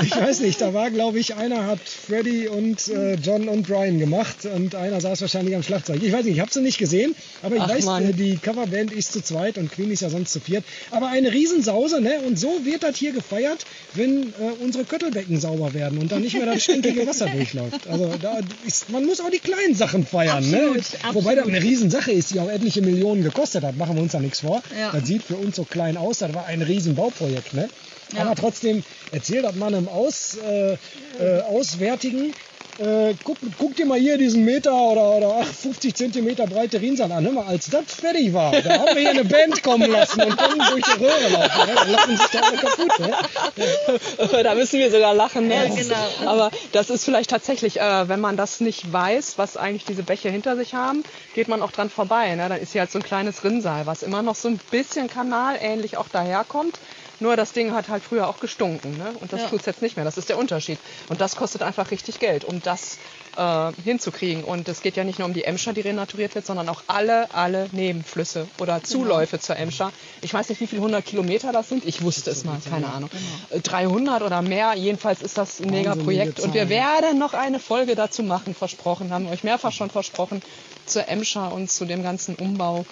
ich 0.02 0.16
weiß 0.16 0.40
nicht, 0.40 0.61
da 0.61 0.75
war, 0.75 0.90
glaube 0.90 1.18
ich, 1.18 1.35
einer 1.35 1.66
hat 1.66 1.80
Freddy 1.80 2.49
und 2.49 2.88
äh, 2.88 3.14
John 3.14 3.49
und 3.49 3.66
Brian 3.66 3.99
gemacht 3.99 4.44
und 4.44 4.75
einer 4.75 5.00
saß 5.00 5.21
wahrscheinlich 5.21 5.54
am 5.54 5.62
Schlagzeug. 5.62 6.02
Ich 6.02 6.12
weiß 6.12 6.25
nicht, 6.25 6.35
ich 6.35 6.40
habe 6.40 6.52
sie 6.52 6.62
nicht 6.62 6.78
gesehen, 6.78 7.14
aber 7.42 7.56
ich 7.56 7.62
Ach, 7.62 7.68
weiß, 7.68 7.84
Mann. 7.84 8.11
äh, 8.11 8.12
die 8.12 8.37
Coverband 8.37 8.92
ist 8.92 9.12
zu 9.12 9.22
zweit 9.22 9.58
und 9.58 9.70
Queen 9.70 9.90
ist 9.90 10.00
ja 10.00 10.11
sonst 10.11 10.32
zu 10.32 10.40
viert. 10.40 10.64
Aber 10.90 11.08
eine 11.08 11.32
Riesensause, 11.32 12.00
ne? 12.00 12.20
Und 12.26 12.38
so 12.38 12.64
wird 12.64 12.82
das 12.82 12.96
hier 12.96 13.12
gefeiert, 13.12 13.64
wenn 13.94 14.22
äh, 14.22 14.52
unsere 14.61 14.84
Köttelbecken 14.84 15.40
sauber 15.40 15.75
werden 15.75 15.99
und 15.99 16.12
dann 16.12 16.22
nicht 16.22 16.34
mehr 16.37 16.46
das 16.46 16.62
stinkige 16.62 17.06
Wasser 17.06 17.26
durchläuft. 17.34 17.87
Also 17.88 18.12
da 18.20 18.38
ist, 18.66 18.90
man 18.90 19.04
muss 19.04 19.20
auch 19.20 19.30
die 19.30 19.38
kleinen 19.38 19.75
Sachen 19.75 20.06
feiern, 20.06 20.49
ne? 20.50 20.62
Absolut, 20.62 21.14
Wobei 21.14 21.34
das 21.34 21.44
absolut. 21.44 21.49
eine 21.49 21.62
Riesensache 21.62 22.12
ist, 22.12 22.32
die 22.32 22.40
auch 22.40 22.50
etliche 22.50 22.82
Millionen 22.82 23.22
gekostet 23.22 23.64
hat, 23.64 23.76
machen 23.76 23.96
wir 23.96 24.02
uns 24.02 24.12
da 24.12 24.20
nichts 24.20 24.40
vor. 24.40 24.62
Ja. 24.78 24.92
Das 24.92 25.06
sieht 25.06 25.22
für 25.22 25.37
uns 25.37 25.56
so 25.56 25.64
klein 25.64 25.96
aus, 25.96 26.18
das 26.18 26.32
war 26.34 26.46
ein 26.46 26.62
Riesenbauprojekt, 26.62 27.54
ne? 27.54 27.68
Ja. 28.14 28.22
Aber 28.22 28.34
trotzdem, 28.34 28.82
erzähl 29.11 29.42
das 29.42 29.54
mal 29.54 29.75
einem 29.75 29.88
Aus, 29.88 30.37
äh, 30.37 30.72
äh, 31.18 31.40
Auswärtigen. 31.49 32.32
Äh, 32.79 33.14
guck, 33.23 33.37
guck 33.59 33.76
dir 33.76 33.85
mal 33.85 33.99
hier 33.99 34.17
diesen 34.17 34.45
Meter 34.45 34.73
oder, 34.73 35.17
oder 35.17 35.37
ach, 35.43 35.47
50 35.47 35.95
Zentimeter 35.95 36.47
breite 36.47 36.81
Rinsal 36.81 37.12
an. 37.12 37.25
Hör 37.25 37.33
mal, 37.33 37.47
als 37.47 37.69
das 37.69 37.95
fertig 37.95 38.33
war, 38.33 38.52
da 38.52 38.79
haben 38.79 38.95
wir 38.95 39.02
hier 39.02 39.11
eine 39.11 39.25
Band 39.25 39.62
kommen 39.62 39.91
lassen 39.91 40.23
und 40.23 40.37
können 40.37 40.62
durch 40.71 40.85
die 40.85 41.05
Röhre 41.05 41.29
laufen. 41.33 41.67
Ne? 41.67 41.75
Da 41.75 41.85
lachen 41.85 42.17
sich 42.17 42.26
da 42.29 42.41
alle 42.41 42.57
kaputt. 42.57 42.99
Ne? 42.99 44.43
da 44.43 44.55
müssen 44.55 44.79
wir 44.79 44.91
sogar 44.91 45.14
lachen. 45.14 45.49
Ne? 45.49 45.55
Ja, 45.55 45.75
genau. 45.75 46.31
Aber 46.31 46.50
das 46.73 46.88
ist 46.88 47.05
vielleicht 47.05 47.31
tatsächlich, 47.31 47.79
äh, 47.79 48.09
wenn 48.09 48.21
man 48.21 48.38
das 48.38 48.61
nicht 48.61 48.91
weiß, 48.91 49.37
was 49.37 49.59
eigentlich 49.59 49.85
diese 49.85 50.02
Bäche 50.02 50.31
hinter 50.31 50.57
sich 50.57 50.73
haben, 50.75 51.05
geht 51.35 51.49
man 51.49 51.61
auch 51.61 51.73
dran 51.73 51.91
vorbei. 51.91 52.35
Ne? 52.35 52.49
Dann 52.49 52.61
ist 52.61 52.73
hier 52.73 52.80
halt 52.80 52.91
so 52.91 52.99
ein 52.99 53.04
kleines 53.04 53.45
Rinnsal, 53.45 53.87
was 53.87 54.02
immer 54.02 54.23
noch 54.23 54.35
so 54.35 54.49
ein 54.49 54.58
bisschen 54.71 55.08
kanalähnlich 55.08 55.99
auch 55.99 56.08
daherkommt. 56.08 56.78
Nur 57.23 57.37
das 57.37 57.52
Ding 57.52 57.73
hat 57.73 57.89
halt 57.89 58.02
früher 58.02 58.28
auch 58.28 58.41
gestunken. 58.41 58.99
Ne? 58.99 59.13
Und 59.21 59.32
das 59.32 59.43
Ja. 59.43 59.49
tut's 59.49 59.65
jetzt 59.67 59.80
nicht 59.80 59.97
mehr. 59.97 60.04
Das 60.04 60.19
ist 60.19 60.28
der 60.28 60.37
Unterschied. 60.39 60.78
Und 61.08 61.21
das 61.21 61.37
kostet 61.37 61.63
einfach 61.63 61.91
richtig 61.93 62.19
Geld, 62.19 62.45
um 62.45 62.61
das 62.61 62.99
äh, 63.37 63.73
hinzukriegen. 63.85 64.45
Und 64.45 64.69
es 64.69 64.82
geht 64.82 64.97
ja 64.97 65.04
nicht 65.04 65.19
nur 65.21 65.26
um 65.28 65.32
die 65.32 65.45
Emscher, 65.45 65.73
die 65.73 65.80
renaturiert 65.82 66.35
wird, 66.35 66.45
sondern 66.45 66.69
auch 66.69 66.82
alle, 66.89 67.32
alle 67.32 67.69
Nebenflüsse 67.73 68.49
oder 68.58 68.82
Zuläufe 68.82 69.39
zur 69.39 69.56
Emscher. 69.56 69.93
Ich 70.21 70.35
weiß 70.35 70.49
nicht, 70.49 70.61
wie 70.61 70.67
viele 70.67 70.82
hundert 70.82 71.06
Kilometer 71.06 71.52
das 71.52 71.69
sind. 71.69 71.87
Ich 71.87 72.02
wusste 72.02 72.30
es 72.30 72.45
mal, 72.45 72.58
keine 72.69 72.93
Ahnung. 72.93 73.08
Äh, 73.50 73.61
300 73.61 74.23
oder 74.23 74.43
mehr. 74.43 74.75
Jedenfalls 74.75 75.23
ist 75.23 75.39
das 75.39 75.61
ein 75.61 75.71
mega 75.71 75.95
Projekt. 75.95 76.41
Und 76.41 76.52
wir 76.54 76.69
werden 76.69 77.19
noch 77.19 77.35
eine 77.35 77.61
Folge 77.61 77.95
dazu 77.95 78.23
machen, 78.23 78.54
versprochen. 78.54 79.13
Haben 79.13 79.26
wir 79.26 79.32
euch 79.32 79.45
mehrfach 79.45 79.73
schon 79.73 79.89
versprochen. 79.91 80.43
Zur 80.87 81.08
Emscher 81.08 81.52
und 81.52 81.71
zu 81.71 81.85
dem 81.85 82.02
ganzen 82.02 82.35
Umbau. 82.35 82.85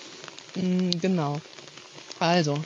Mm, 0.54 0.90
genau. 1.02 1.40
Also, 2.20 2.56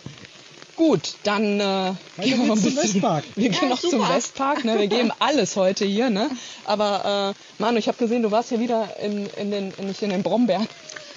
gut, 0.76 1.14
dann 1.24 1.60
äh, 1.60 1.92
gehen 2.22 2.38
wir 2.40 2.46
mal 2.46 2.52
ein 2.52 2.62
zum 2.62 2.74
bisschen. 2.74 2.94
Westpark. 2.94 3.24
Wir 3.36 3.48
gehen 3.50 3.62
Ja, 3.62 3.68
noch 3.68 3.80
zum 3.80 3.90
super. 3.90 4.14
Westpark. 4.14 4.64
Ne? 4.64 4.78
Wir 4.78 4.88
geben 4.88 5.12
alles 5.18 5.56
heute 5.56 5.84
hier. 5.84 6.10
Ne? 6.10 6.30
Aber 6.64 7.34
äh, 7.36 7.62
Manu, 7.62 7.78
ich 7.78 7.88
habe 7.88 7.98
gesehen, 7.98 8.22
du 8.22 8.30
warst 8.30 8.48
hier 8.50 8.60
wieder 8.60 8.88
in, 9.02 9.26
in 9.36 9.50
den, 9.50 9.72
nicht 9.82 10.02
in 10.02 10.10
den 10.10 10.22
Brombeeren. 10.22 10.66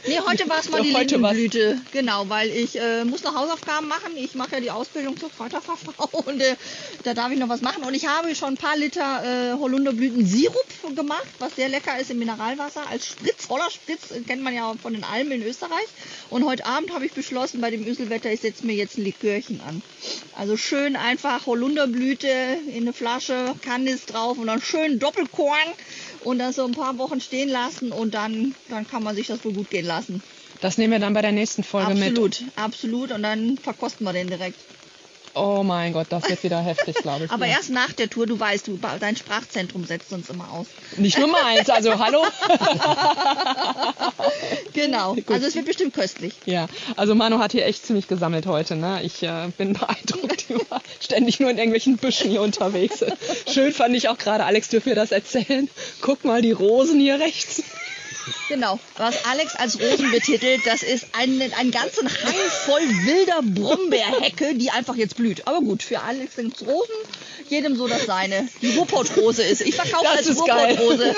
Nee, 0.06 0.20
heute 0.26 0.48
war 0.48 0.60
es 0.60 0.70
mal 0.70 0.82
die 0.84 0.94
Heute 0.94 1.22
war's- 1.22 1.36
Lindenblüte. 1.36 1.82
Genau, 1.92 2.30
weil 2.30 2.50
ich 2.50 2.80
äh, 2.80 3.04
muss 3.04 3.24
noch 3.24 3.36
Hausaufgaben 3.36 3.88
machen. 3.88 4.16
Ich 4.16 4.36
mache 4.36 4.54
ja 4.54 4.60
die 4.60 4.72
Ausbildung 4.72 5.18
zur 5.18 5.30
Kräuterfachfrau 5.32 6.08
und 6.26 6.40
äh, 6.42 6.56
da 7.04 7.14
darf 7.14 7.32
ich 7.32 7.40
noch 7.40 7.50
was 7.50 7.62
machen. 7.62 7.84
Und 7.84 7.94
ich 7.94 8.08
habe 8.08 8.34
schon 8.36 8.50
ein 8.50 8.58
paar 8.58 8.78
Liter 8.78 9.54
äh, 9.54 9.58
Holunderblütensirup 9.60 10.96
gemacht, 10.96 11.28
was 11.40 11.56
sehr 11.56 11.68
lecker 11.70 12.00
ist 12.00 12.12
im 12.12 12.20
Mineralwasser. 12.20 12.88
Als 12.90 13.08
Spritz, 13.08 13.46
voller 13.46 13.70
Spritz, 13.72 14.12
äh, 14.12 14.22
kennt 14.22 14.44
man 14.44 14.54
ja 14.54 14.74
von 14.82 14.94
den 14.94 15.04
Almen 15.04 15.32
in 15.32 15.44
Österreich. 15.44 15.88
Und 16.30 16.46
heute 16.46 16.66
Abend 16.66 16.94
habe 16.94 17.06
ich 17.06 17.12
beschlossen, 17.14 17.60
bei 17.60 17.72
dem 17.72 17.86
Öselwetter, 17.86 18.32
ich 18.32 18.42
setze 18.42 18.66
mir 18.66 18.74
jetzt 18.76 18.98
ein 18.98 19.04
Likörchen 19.04 19.62
an. 19.68 19.82
Also 20.36 20.56
schön 20.58 20.96
einfach 20.96 21.46
Holunderblüte 21.48 22.28
in 22.74 22.84
eine 22.84 22.94
Flasche, 22.94 23.56
Kandis 23.64 24.06
drauf 24.06 24.38
und 24.38 24.48
dann 24.48 24.62
schön 24.62 25.00
Doppelkorn 25.00 25.58
und 26.24 26.40
das 26.40 26.56
so 26.56 26.66
ein 26.66 26.72
paar 26.72 26.98
Wochen 26.98 27.20
stehen 27.20 27.50
lassen 27.50 27.92
und 27.92 28.14
dann, 28.14 28.56
dann 28.70 28.88
kann 28.88 29.04
man 29.04 29.16
sich 29.16 29.28
das 29.28 29.44
wohl 29.46 29.54
gut 29.54 29.70
gehen 29.70 29.86
lassen. 29.86 30.22
Das 30.62 30.78
nehmen 30.78 30.94
wir 30.94 31.00
dann 31.00 31.14
bei 31.14 31.22
der 31.22 31.32
nächsten 31.32 31.64
Folge 31.64 31.94
mit. 31.94 32.08
Absolut, 32.08 32.44
absolut. 32.56 33.12
Und 33.12 33.24
dann 33.24 33.58
verkosten 33.58 34.06
wir 34.06 34.14
den 34.14 34.28
direkt. 34.28 34.60
Oh 35.38 35.64
mein 35.64 35.94
Gott, 35.94 36.08
das 36.10 36.28
wird 36.30 36.44
wieder 36.44 36.60
heftig, 36.62 36.96
glaube 36.98 37.26
ich. 37.26 37.32
Aber 37.32 37.46
Ja. 37.46 37.54
erst 37.58 37.70
nach 37.70 37.92
der 37.94 38.10
Tour, 38.10 38.26
du 38.26 38.40
weißt, 38.40 38.68
du, 38.68 38.80
dein 39.00 39.16
Sprachzentrum 39.16 39.86
setzt 39.86 40.12
uns 40.12 40.30
immer 40.30 40.52
aus. 40.52 40.68
Nicht 40.98 41.18
nur 41.18 41.28
meins, 41.28 41.70
also 41.70 42.00
hallo. 42.00 42.24
Genau. 44.74 45.16
Also 45.28 45.48
es 45.48 45.56
wird 45.56 45.66
bestimmt 45.66 45.94
köstlich. 45.94 46.34
Ja, 46.46 46.68
also 46.96 47.16
Manu 47.16 47.40
hat 47.40 47.52
hier 47.52 47.66
echt 47.66 47.86
ziemlich 47.86 48.08
gesammelt 48.08 48.46
heute. 48.46 48.76
Ne? 48.76 49.02
Ich 49.04 49.24
äh, 49.24 49.50
bin 49.58 49.74
beeindruckt. 49.80 50.50
Die 50.50 50.56
war 50.70 50.82
ständig 51.00 51.40
nur 51.40 51.50
in 51.50 51.58
irgendwelchen 51.58 51.98
Büschen 51.98 52.30
hier 52.30 52.42
unterwegs. 52.42 53.04
Schön 53.52 53.74
fand 53.74 53.96
ich 53.96 54.10
auch 54.10 54.18
gerade, 54.18 54.44
Alex 54.46 54.70
dürfen 54.70 54.88
wir 54.88 54.96
das 54.96 55.12
erzählen. 55.12 55.70
Guck 56.02 56.24
mal, 56.26 56.42
die 56.42 56.52
Rosen 56.52 57.00
hier 57.00 57.20
rechts. 57.20 57.64
Genau. 58.50 58.80
Was 58.98 59.26
Alex 59.26 59.56
als 59.56 59.80
Rosen 59.80 60.12
betitelt, 60.12 60.62
das 60.66 60.84
ist 60.84 61.08
ein, 61.14 61.42
ein 61.58 61.72
ganzen 61.72 62.08
Hain 62.08 62.34
voll 62.66 62.82
wilder 62.82 63.42
Brombeerhecke, 63.44 64.56
die 64.56 64.70
einfach 64.72 64.96
jetzt 64.96 65.16
blüht. 65.18 65.48
Aber 65.48 65.60
gut, 65.60 65.84
für 65.84 66.02
Alex 66.02 66.36
sind 66.36 66.56
es 66.56 66.68
Rosen, 66.68 66.96
jedem 67.50 67.76
so 67.76 67.88
das 67.88 68.06
seine. 68.06 68.48
Die 68.62 68.76
Ruhrpott-Rose 68.78 69.44
ist. 69.44 69.62
Ich 69.62 69.76
verkaufe 69.76 70.04
Das 70.06 70.18
als 70.18 70.28
ist 70.28 70.46
geil. 70.46 70.78
Ruhrpott-Rose. 70.80 71.16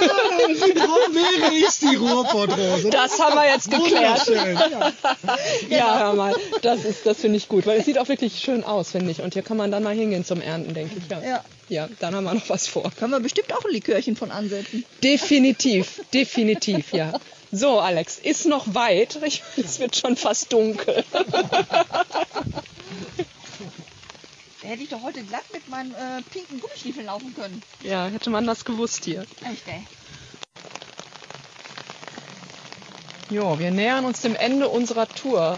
Die 0.68 0.74
Brombeere 0.74 1.68
ist 1.68 1.82
die 1.82 1.96
Ruhrpottrose. 1.96 2.90
Das 2.90 3.20
haben 3.20 3.36
wir 3.36 3.48
jetzt 3.48 3.70
geklärt. 3.70 4.28
Ja. 4.28 4.92
Ja, 5.70 6.00
hör 6.00 6.14
mal, 6.14 6.36
das, 6.62 6.84
ist, 6.86 7.06
das 7.06 7.18
finde 7.18 7.38
ich 7.38 7.48
gut, 7.48 7.66
weil 7.66 7.80
es 7.80 7.86
sieht 7.86 7.98
auch 7.98 8.08
wirklich 8.08 8.40
schön 8.40 8.64
aus, 8.64 8.92
finde 8.92 9.12
ich. 9.12 9.22
Und 9.22 9.34
hier 9.34 9.44
kann 9.44 9.58
man 9.58 9.72
dann 9.72 9.84
mal 9.84 9.94
hingehen 9.96 10.26
zum 10.26 10.42
Ernten, 10.42 10.74
denke 10.74 10.96
ich. 10.98 11.10
Ja. 11.10 11.22
Ja. 11.22 11.44
Ja, 11.70 11.88
dann 12.00 12.16
haben 12.16 12.24
wir 12.24 12.34
noch 12.34 12.50
was 12.50 12.68
vor. 12.68 12.92
Können 12.98 13.12
wir 13.12 13.20
bestimmt 13.20 13.54
auch 13.54 13.64
ein 13.64 13.72
Likörchen 13.72 14.16
von 14.16 14.32
ansetzen. 14.32 14.84
Definitiv, 15.04 16.02
definitiv, 16.14 16.94
ja. 16.94 17.14
So, 17.52 17.80
Alex, 17.80 18.20
ist 18.20 18.46
noch 18.46 18.76
weit. 18.76 19.20
Ich, 19.24 19.42
es 19.58 19.80
wird 19.80 19.96
schon 19.96 20.16
fast 20.16 20.54
dunkel. 20.54 21.04
Da 24.62 24.68
hätte 24.68 24.84
ich 24.84 24.90
doch 24.90 25.02
heute 25.02 25.24
glatt 25.24 25.46
mit 25.54 25.68
meinen 25.70 25.92
äh, 25.94 26.22
pinken 26.32 26.60
Gummistiefeln 26.60 27.08
laufen 27.08 27.34
können. 27.34 27.64
Ja, 27.82 28.08
hätte 28.08 28.30
man 28.30 28.46
das 28.46 28.66
gewusst 28.66 29.06
hier. 29.06 29.22
Echt, 29.22 29.68
ey. 29.68 29.84
Jo, 33.32 33.58
wir 33.58 33.72
nähern 33.72 34.06
uns 34.06 34.22
dem 34.22 34.36
Ende 34.36 34.68
unserer 34.68 35.08
Tour. 35.08 35.58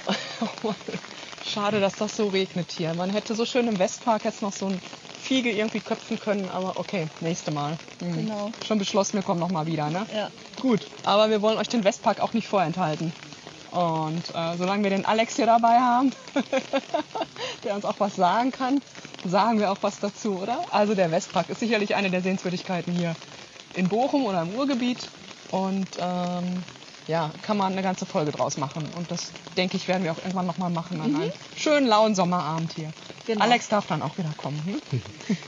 Schade, 1.46 1.80
dass 1.80 1.96
das 1.96 2.16
so 2.16 2.28
regnet 2.28 2.72
hier. 2.72 2.94
Man 2.94 3.10
hätte 3.10 3.34
so 3.36 3.46
schön 3.46 3.68
im 3.68 3.80
Westpark 3.80 4.24
jetzt 4.24 4.42
noch 4.42 4.54
so 4.54 4.68
ein 4.68 4.82
Fiege 5.22 5.52
irgendwie 5.52 5.80
köpfen 5.80 6.20
können, 6.20 6.50
aber 6.50 6.78
okay, 6.78 7.08
nächste 7.22 7.52
Mal. 7.52 7.78
Mhm. 8.02 8.14
Genau. 8.14 8.52
Schon 8.66 8.80
beschlossen, 8.80 9.14
wir 9.14 9.24
kommen 9.24 9.40
noch 9.40 9.50
mal 9.50 9.66
wieder, 9.66 9.90
ne? 9.90 10.06
Ja. 10.14 10.30
Gut, 10.60 10.88
aber 11.04 11.30
wir 11.30 11.42
wollen 11.42 11.58
euch 11.58 11.70
den 11.70 11.84
Westpark 11.84 12.20
auch 12.20 12.34
nicht 12.34 12.48
vorenthalten. 12.48 13.14
Und 13.72 14.24
äh, 14.36 14.58
solange 14.58 14.84
wir 14.84 14.90
den 14.90 15.06
Alex 15.06 15.38
hier 15.38 15.46
dabei 15.46 15.80
haben, 15.80 16.12
der 17.64 17.76
uns 17.76 17.86
auch 17.86 17.96
was 18.00 18.16
sagen 18.18 18.52
kann, 18.52 18.82
sagen 19.26 19.60
wir 19.60 19.72
auch 19.72 19.78
was 19.82 20.00
dazu, 20.00 20.40
oder? 20.40 20.60
Also 20.72 20.94
der 20.94 21.10
Westpark 21.12 21.50
ist 21.50 21.62
sicherlich 21.62 21.96
eine 21.96 22.10
der 22.10 22.22
Sehenswürdigkeiten 22.22 22.92
hier 22.92 23.16
in 23.76 23.88
Bochum 23.88 24.26
oder 24.26 24.42
im 24.42 24.50
Ruhrgebiet. 24.50 25.10
Und 25.52 25.88
ähm, 26.00 26.64
ja, 27.08 27.32
kann 27.44 27.58
man 27.58 27.74
eine 27.74 27.82
ganze 27.82 28.06
Folge 28.06 28.32
draus 28.32 28.58
machen. 28.58 28.90
Und 28.96 29.10
das, 29.10 29.32
denke 29.58 29.78
ich, 29.78 29.88
werden 29.88 30.04
wir 30.04 30.12
auch 30.12 30.18
irgendwann 30.18 30.48
nochmal 30.48 30.70
machen 30.70 31.02
an 31.02 31.16
einem 31.16 31.32
schönen 31.56 31.88
lauen 31.88 32.16
Sommerabend 32.16 32.74
hier. 32.74 32.92
Genau. 33.26 33.44
Alex 33.44 33.70
darf 33.70 33.88
dann 33.88 34.02
auch 34.02 34.18
wieder 34.18 34.34
kommen. 34.34 34.64
Hm? 34.66 34.82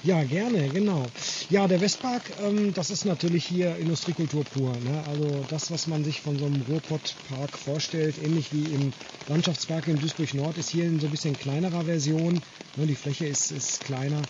Ja, 0.04 0.24
gerne, 0.24 0.70
genau. 0.72 1.12
Ja, 1.54 1.68
der 1.68 1.82
Westpark, 1.82 2.24
ähm, 2.44 2.74
das 2.74 2.90
ist 2.90 3.06
natürlich 3.06 3.46
hier 3.46 3.76
Industriekultur 3.76 4.44
pur. 4.44 4.72
Ne? 4.72 5.04
Also 5.08 5.46
das, 5.52 5.70
was 5.70 5.86
man 5.86 6.04
sich 6.04 6.20
von 6.20 6.40
so 6.40 6.46
einem 6.46 6.64
Ruhrpottpark 6.68 7.60
vorstellt, 7.60 8.16
ähnlich 8.24 8.52
wie 8.52 8.74
im 8.74 8.92
Landschaftspark 9.28 9.88
in 9.88 10.00
Duisburg 10.00 10.34
Nord, 10.34 10.58
ist 10.58 10.72
hier 10.72 10.86
in 10.86 11.00
so 11.00 11.06
ein 11.06 11.12
bisschen 11.12 11.38
kleinerer 11.38 11.84
Version. 11.84 12.42
Ne? 12.76 12.88
Die 12.88 12.96
Fläche 12.96 13.28
ist, 13.28 13.52
ist 13.52 13.82
kleiner. 13.86 14.24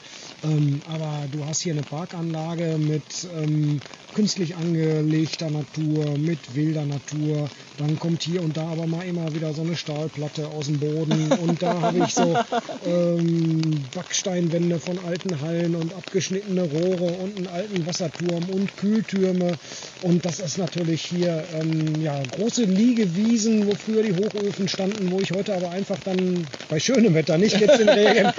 Ähm, 0.44 0.82
aber 0.90 1.24
du 1.32 1.46
hast 1.46 1.62
hier 1.62 1.72
eine 1.72 1.84
Parkanlage 1.84 2.78
mit 2.78 3.04
ähm, 3.34 3.80
künstlich 4.14 4.58
angelegter 4.58 5.50
Natur, 5.50 6.18
mit 6.18 6.54
wilder 6.54 6.86
Natur. 6.86 7.50
Dann 7.78 7.98
kommt 8.00 8.22
hier 8.24 8.44
und 8.44 8.58
da 8.58 8.68
aber 8.68 8.86
mal 8.86 9.06
immer 9.08 9.34
wieder 9.34 9.54
so 9.54 9.62
eine 9.62 9.78
Stahlplatte 9.78 10.48
aus 10.48 10.66
dem 10.66 10.80
Boden. 10.80 11.32
Und 11.42 11.62
da 11.64 11.80
habe 11.80 12.00
ich 12.00 12.14
so 12.14 12.38
ähm, 12.86 13.62
Backsteinwände 13.96 14.78
von 14.78 15.00
alten 15.06 15.40
Hallen 15.40 15.76
und 15.76 15.94
abgeschnittene 15.94 16.64
Rohre 16.64 17.13
und 17.14 17.38
einen 17.38 17.48
alten 17.48 17.86
Wasserturm 17.86 18.50
und 18.50 18.76
Kühltürme. 18.78 19.54
Und 20.02 20.26
das 20.26 20.40
ist 20.40 20.58
natürlich 20.58 21.04
hier 21.04 21.44
ähm, 21.60 22.02
ja, 22.02 22.22
große 22.38 22.64
Liegewiesen, 22.64 23.68
wo 23.68 23.76
früher 23.76 24.04
die 24.04 24.14
Hochöfen 24.14 24.68
standen, 24.68 25.12
wo 25.12 25.20
ich 25.20 25.32
heute 25.32 25.56
aber 25.56 25.72
einfach 25.72 25.98
dann 26.06 26.46
bei 26.70 26.80
schönem 26.80 27.14
Wetter, 27.14 27.38
nicht 27.38 27.60
jetzt 27.60 27.80
in 27.80 27.90
Regen, 27.90 28.26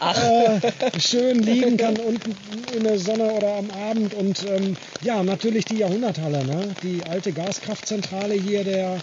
äh, 0.00 1.00
schön 1.00 1.42
liegen 1.42 1.76
kann 1.76 1.96
unten 1.96 2.36
in 2.76 2.84
der 2.84 2.98
Sonne 2.98 3.32
oder 3.32 3.56
am 3.56 3.70
Abend. 3.70 4.14
Und 4.14 4.44
ähm, 4.48 4.76
ja, 5.02 5.22
natürlich 5.22 5.64
die 5.64 5.78
Jahrhunderthalle, 5.78 6.44
ne? 6.44 6.74
die 6.82 7.02
alte 7.08 7.32
Gaskraftzentrale 7.32 8.34
hier 8.34 8.64
der 8.64 8.98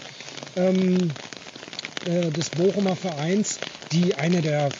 ähm, 0.56 1.10
äh, 2.06 2.30
des 2.30 2.50
Bochumer 2.50 2.96
Vereins, 2.96 3.58
die 3.92 4.14
eine 4.14 4.42
der 4.42 4.70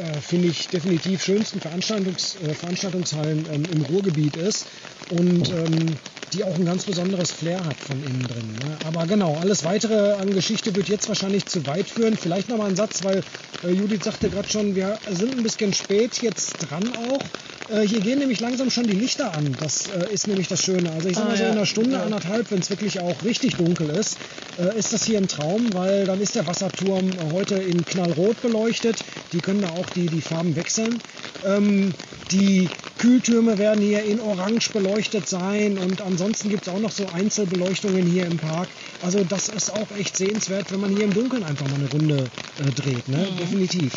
äh, 0.00 0.20
finde 0.20 0.48
ich 0.48 0.68
definitiv 0.68 1.22
schönsten 1.22 1.60
Veranstaltungs, 1.60 2.36
äh, 2.42 2.54
Veranstaltungshallen 2.54 3.46
ähm, 3.52 3.64
im 3.72 3.82
Ruhrgebiet 3.82 4.36
ist 4.36 4.66
und 5.10 5.50
ähm, 5.50 5.96
die 6.32 6.44
auch 6.44 6.54
ein 6.54 6.64
ganz 6.64 6.84
besonderes 6.84 7.32
Flair 7.32 7.64
hat 7.64 7.76
von 7.76 8.02
innen 8.04 8.22
drin. 8.22 8.52
Ne? 8.64 8.76
Aber 8.86 9.06
genau, 9.06 9.36
alles 9.40 9.64
weitere 9.64 10.12
an 10.12 10.32
Geschichte 10.32 10.74
wird 10.76 10.88
jetzt 10.88 11.08
wahrscheinlich 11.08 11.46
zu 11.46 11.66
weit 11.66 11.86
führen. 11.86 12.16
Vielleicht 12.16 12.48
noch 12.48 12.56
mal 12.56 12.68
ein 12.68 12.76
Satz, 12.76 13.02
weil 13.02 13.22
äh, 13.64 13.70
Judith 13.70 14.04
sagte 14.04 14.30
gerade 14.30 14.48
schon, 14.48 14.74
wir 14.74 14.98
sind 15.10 15.36
ein 15.36 15.42
bisschen 15.42 15.74
spät 15.74 16.22
jetzt 16.22 16.70
dran 16.70 16.88
auch. 17.08 17.20
Äh, 17.72 17.86
hier 17.86 18.00
gehen 18.00 18.18
nämlich 18.18 18.40
langsam 18.40 18.70
schon 18.70 18.86
die 18.86 18.94
Lichter 18.96 19.32
an. 19.34 19.54
Das 19.60 19.88
äh, 19.88 20.12
ist 20.12 20.26
nämlich 20.26 20.48
das 20.48 20.62
Schöne. 20.62 20.90
Also 20.90 21.08
ich 21.08 21.16
sag 21.16 21.24
Ah, 21.26 21.28
mal 21.28 21.36
so 21.36 21.42
ja. 21.44 21.48
in 21.50 21.56
einer 21.56 21.66
Stunde, 21.66 21.92
Ja. 21.96 22.02
anderthalb, 22.02 22.50
wenn 22.50 22.60
es 22.60 22.70
wirklich 22.70 22.98
auch 23.00 23.22
richtig 23.24 23.56
dunkel 23.56 23.90
ist, 23.90 24.18
äh, 24.58 24.76
ist 24.78 24.92
das 24.92 25.04
hier 25.04 25.18
ein 25.18 25.28
Traum, 25.28 25.72
weil 25.72 26.06
dann 26.06 26.20
ist 26.20 26.34
der 26.34 26.46
Wasserturm 26.46 27.10
heute 27.32 27.54
in 27.56 27.84
knallrot 27.84 28.40
beleuchtet. 28.42 28.96
Die 29.32 29.38
können 29.40 29.60
da 29.62 29.68
auch 29.68 29.86
die, 29.94 30.06
die 30.06 30.20
Farben 30.20 30.56
wechseln. 30.56 31.00
Ähm, 31.46 31.92
die 32.32 32.68
Kühltürme 32.98 33.58
werden 33.58 33.82
hier 33.82 34.02
in 34.04 34.20
orange 34.20 34.70
beleuchtet 34.72 35.28
sein 35.28 35.78
und 35.78 36.00
ansonsten 36.00 36.48
gibt 36.50 36.66
es 36.66 36.72
auch 36.72 36.78
noch 36.80 36.92
so 36.92 37.06
Einzelbeleuchtungen 37.12 38.06
hier 38.06 38.26
im 38.26 38.36
Park. 38.36 38.68
Also 39.02 39.24
das 39.24 39.48
ist 39.48 39.70
auch 39.72 39.86
echt 39.98 40.16
sehenswert, 40.16 40.70
wenn 40.72 40.80
man 40.80 40.94
hier 40.94 41.04
im 41.04 41.14
Dunkeln 41.14 41.42
einfach 41.44 41.66
mal 41.68 41.76
eine 41.76 41.90
Runde 41.90 42.24
äh, 42.58 42.70
dreht. 42.72 43.08
Ne? 43.08 43.26
Definitiv. 43.40 43.92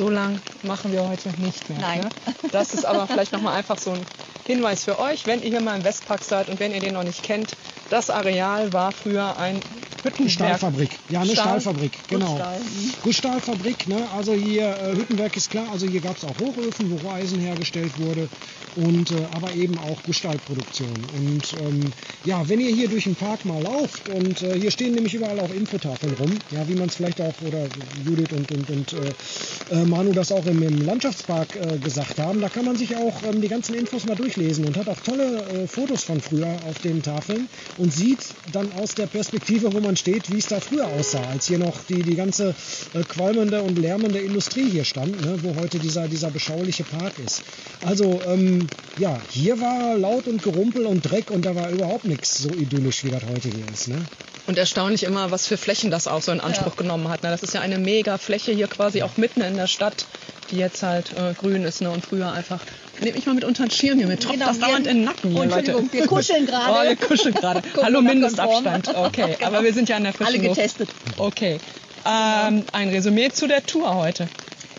So 0.00 0.08
lang 0.08 0.40
machen 0.62 0.92
wir 0.92 1.06
heute 1.06 1.28
nicht 1.36 1.68
mehr. 1.68 1.78
Nein. 1.78 2.00
Ne? 2.04 2.10
Das 2.52 2.72
ist 2.72 2.86
aber 2.86 3.06
vielleicht 3.06 3.32
nochmal 3.32 3.54
einfach 3.54 3.76
so 3.76 3.90
ein 3.90 4.06
Hinweis 4.46 4.84
für 4.84 4.98
euch, 4.98 5.26
wenn 5.26 5.42
ihr 5.42 5.50
hier 5.50 5.60
mal 5.60 5.76
im 5.76 5.84
Westpark 5.84 6.24
seid 6.24 6.48
und 6.48 6.58
wenn 6.58 6.72
ihr 6.72 6.80
den 6.80 6.94
noch 6.94 7.02
nicht 7.02 7.22
kennt. 7.22 7.54
Das 7.90 8.08
Areal 8.08 8.72
war 8.72 8.92
früher 8.92 9.36
ein 9.36 9.62
Hüttenwerk. 10.02 10.30
Stahlfabrik. 10.30 10.90
Ja, 11.10 11.20
eine 11.20 11.32
Stahl- 11.32 11.60
Stahlfabrik, 11.60 11.92
genau. 12.08 12.26
Gussstahl, 12.26 12.58
mhm. 12.60 12.92
Gussstahlfabrik, 13.02 13.88
ne? 13.88 14.08
also 14.16 14.32
hier 14.32 14.66
äh, 14.68 14.96
Hüttenwerk 14.96 15.36
ist 15.36 15.50
klar, 15.50 15.66
also 15.72 15.86
hier 15.86 16.00
gab 16.00 16.16
es 16.16 16.24
auch 16.24 16.38
Hochöfen, 16.38 16.90
wo 16.90 16.96
Roheisen 17.08 17.38
hergestellt 17.40 17.92
wurde 17.98 18.28
und 18.76 19.10
äh, 19.10 19.14
aber 19.34 19.52
eben 19.54 19.76
auch 19.78 20.02
Gussstahlproduktion. 20.06 20.94
Und 21.16 21.52
ähm, 21.60 21.92
ja, 22.24 22.48
wenn 22.48 22.60
ihr 22.60 22.70
hier 22.70 22.88
durch 22.88 23.04
den 23.04 23.14
Park 23.16 23.44
mal 23.44 23.60
lauft 23.62 24.08
und 24.08 24.42
äh, 24.42 24.58
hier 24.58 24.70
stehen 24.70 24.94
nämlich 24.94 25.14
überall 25.14 25.38
auch 25.40 25.50
Infotafeln 25.52 26.14
rum, 26.18 26.30
ja, 26.50 26.66
wie 26.68 26.74
man 26.74 26.88
es 26.88 26.96
vielleicht 26.96 27.20
auch 27.20 27.34
oder 27.46 27.64
Judith 28.06 28.28
und 28.32 28.50
und 28.52 28.70
und 28.70 28.92
äh, 28.92 29.74
äh, 29.74 29.84
Manu 29.84 30.12
das 30.12 30.32
auch 30.32 30.46
im, 30.46 30.62
im 30.62 30.84
Landschaftspark 30.84 31.48
äh, 31.56 31.78
gesagt 31.78 32.18
haben, 32.18 32.40
da 32.40 32.48
kann 32.48 32.64
man 32.64 32.76
sich 32.76 32.96
auch 32.96 33.22
ähm, 33.24 33.40
die 33.40 33.48
ganzen 33.48 33.74
Infos 33.74 34.04
mal 34.06 34.16
durchlesen 34.16 34.64
und 34.64 34.76
hat 34.76 34.88
auch 34.88 35.00
tolle 35.04 35.42
äh, 35.52 35.66
Fotos 35.66 36.04
von 36.04 36.20
früher 36.20 36.48
auf 36.68 36.78
den 36.82 37.02
Tafeln 37.02 37.48
und 37.78 37.92
sieht 37.92 38.20
dann 38.52 38.70
aus 38.72 38.94
der 38.94 39.06
Perspektive, 39.06 39.72
wo 39.72 39.80
man 39.80 39.89
steht, 39.96 40.32
wie 40.32 40.38
es 40.38 40.46
da 40.46 40.60
früher 40.60 40.86
aussah, 40.86 41.22
als 41.30 41.46
hier 41.46 41.58
noch 41.58 41.76
die, 41.88 42.02
die 42.02 42.16
ganze 42.16 42.54
äh, 42.94 43.02
qualmende 43.02 43.62
und 43.62 43.78
lärmende 43.78 44.18
Industrie 44.18 44.68
hier 44.70 44.84
stand, 44.84 45.20
ne, 45.20 45.38
wo 45.42 45.60
heute 45.60 45.78
dieser, 45.78 46.08
dieser 46.08 46.30
beschauliche 46.30 46.84
Park 46.84 47.14
ist. 47.24 47.42
Also, 47.84 48.20
ähm, 48.26 48.66
ja, 48.98 49.20
hier 49.30 49.60
war 49.60 49.96
laut 49.96 50.26
und 50.26 50.42
Gerumpel 50.42 50.86
und 50.86 51.02
Dreck 51.02 51.30
und 51.30 51.44
da 51.44 51.54
war 51.54 51.70
überhaupt 51.70 52.04
nichts 52.04 52.38
so 52.38 52.50
idyllisch, 52.50 53.04
wie 53.04 53.10
das 53.10 53.22
heute 53.24 53.48
hier 53.48 53.64
ist. 53.72 53.88
Ne? 53.88 54.04
Und 54.46 54.58
erstaunlich 54.58 55.04
immer, 55.04 55.30
was 55.30 55.46
für 55.46 55.56
Flächen 55.56 55.90
das 55.90 56.08
auch 56.08 56.22
so 56.22 56.32
in 56.32 56.40
Anspruch 56.40 56.76
genommen 56.76 57.08
hat. 57.08 57.22
Ne? 57.22 57.30
Das 57.30 57.42
ist 57.42 57.54
ja 57.54 57.60
eine 57.60 57.78
mega 57.78 58.18
Fläche 58.18 58.52
hier 58.52 58.66
quasi 58.66 59.02
auch 59.02 59.16
mitten 59.16 59.42
in 59.42 59.56
der 59.56 59.66
Stadt, 59.66 60.06
die 60.50 60.56
jetzt 60.56 60.82
halt 60.82 61.12
äh, 61.12 61.34
grün 61.34 61.62
ist. 61.64 61.80
Ne? 61.80 61.90
Und 61.90 62.04
früher 62.04 62.32
einfach, 62.32 62.60
nehme 63.02 63.18
ich 63.18 63.26
mal 63.26 63.34
mit 63.34 63.44
unter 63.44 63.64
den 63.64 63.70
Schirm 63.70 63.98
hier 63.98 64.06
mit, 64.06 64.22
tropft 64.22 64.34
Genau, 64.34 64.46
das 64.48 64.58
dauernd 64.58 64.86
in 64.86 64.98
den 64.98 65.04
Nacken 65.04 65.30
hier, 65.30 65.42
Entschuldigung, 65.42 65.82
Leute. 65.82 65.92
wir 65.92 66.06
kuscheln 66.06 66.46
gerade. 66.46 66.72
Oh, 66.72 66.88
wir 66.88 66.96
kuscheln 66.96 67.34
gerade. 67.34 67.62
Hallo. 67.82 68.02
Mindestabstand. 68.02 68.94
Okay, 68.94 69.36
aber 69.42 69.62
wir 69.62 69.72
sind 69.72 69.88
ja 69.88 69.96
an 69.96 70.04
der 70.04 70.12
frischen 70.12 70.34
Alle 70.34 70.46
Luft. 70.46 70.56
getestet. 70.56 70.88
Okay. 71.18 71.58
Ähm, 72.06 72.64
ein 72.72 72.88
Resümee 72.88 73.30
zu 73.30 73.46
der 73.46 73.64
Tour 73.66 73.94
heute. 73.94 74.28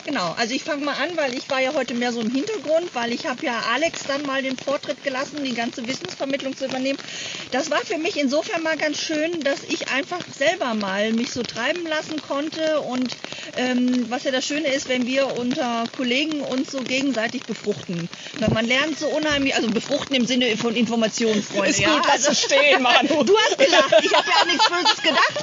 Genau, 0.06 0.34
also 0.40 0.56
ich 0.56 0.64
fange 0.64 0.84
mal 0.84 0.96
an, 0.96 1.16
weil 1.16 1.36
ich 1.36 1.48
war 1.52 1.62
ja 1.62 1.76
heute 1.76 1.94
mehr 1.94 2.12
so 2.12 2.22
im 2.22 2.32
Hintergrund, 2.32 2.90
weil 2.96 3.14
ich 3.14 3.28
habe 3.28 3.46
ja 3.46 3.54
Alex 3.72 4.02
dann 4.08 4.26
mal 4.26 4.42
den 4.42 4.58
Vortritt 4.58 5.04
gelassen, 5.04 5.44
die 5.44 5.54
ganze 5.54 5.88
Wissensvermittlung 5.88 6.58
zu 6.58 6.66
übernehmen. 6.66 6.98
Das 7.52 7.70
war 7.70 7.78
für 7.82 8.00
mich 8.00 8.20
insofern 8.20 8.64
mal 8.64 8.78
ganz 8.78 9.00
schön, 9.00 9.44
dass 9.44 9.64
ich 9.64 9.90
einfach 9.90 10.22
selber 10.36 10.74
mal 10.74 11.14
mich 11.14 11.32
so 11.32 11.44
treiben 11.44 11.86
lassen 11.88 12.20
konnte 12.20 12.82
und 12.82 13.16
ähm, 13.58 14.06
was 14.10 14.24
ja 14.24 14.32
das 14.32 14.46
Schöne 14.46 14.68
ist, 14.68 14.90
wenn 14.90 15.06
wir 15.06 15.38
unter 15.38 15.84
Kollegen 15.96 16.42
uns 16.42 16.72
so 16.72 16.82
gegenseitig 16.82 17.44
befruchten. 17.44 18.10
Weil 18.40 18.50
man 18.50 18.66
lernt 18.66 18.98
so 19.00 19.08
unheimlich, 19.08 19.56
also 19.56 19.70
befruchten 19.70 20.16
im 20.16 20.26
Sinne 20.26 20.56
von 20.58 20.76
Informationen, 20.76 21.42
Freunde. 21.42 21.70
Ist 21.70 21.78
gut, 21.80 21.88
ja, 21.88 22.02
lass 22.08 22.28
es 22.28 22.42
stehen, 22.42 22.82
Manu. 22.82 23.24
Du 23.32 23.38
hast 23.38 23.58
gelacht, 23.58 23.96
ich 24.04 24.14
habe 24.14 24.30
ja 24.30 24.42
an 24.42 24.48
nichts 24.48 24.70
Böses 24.70 25.02
gedacht. 25.02 25.34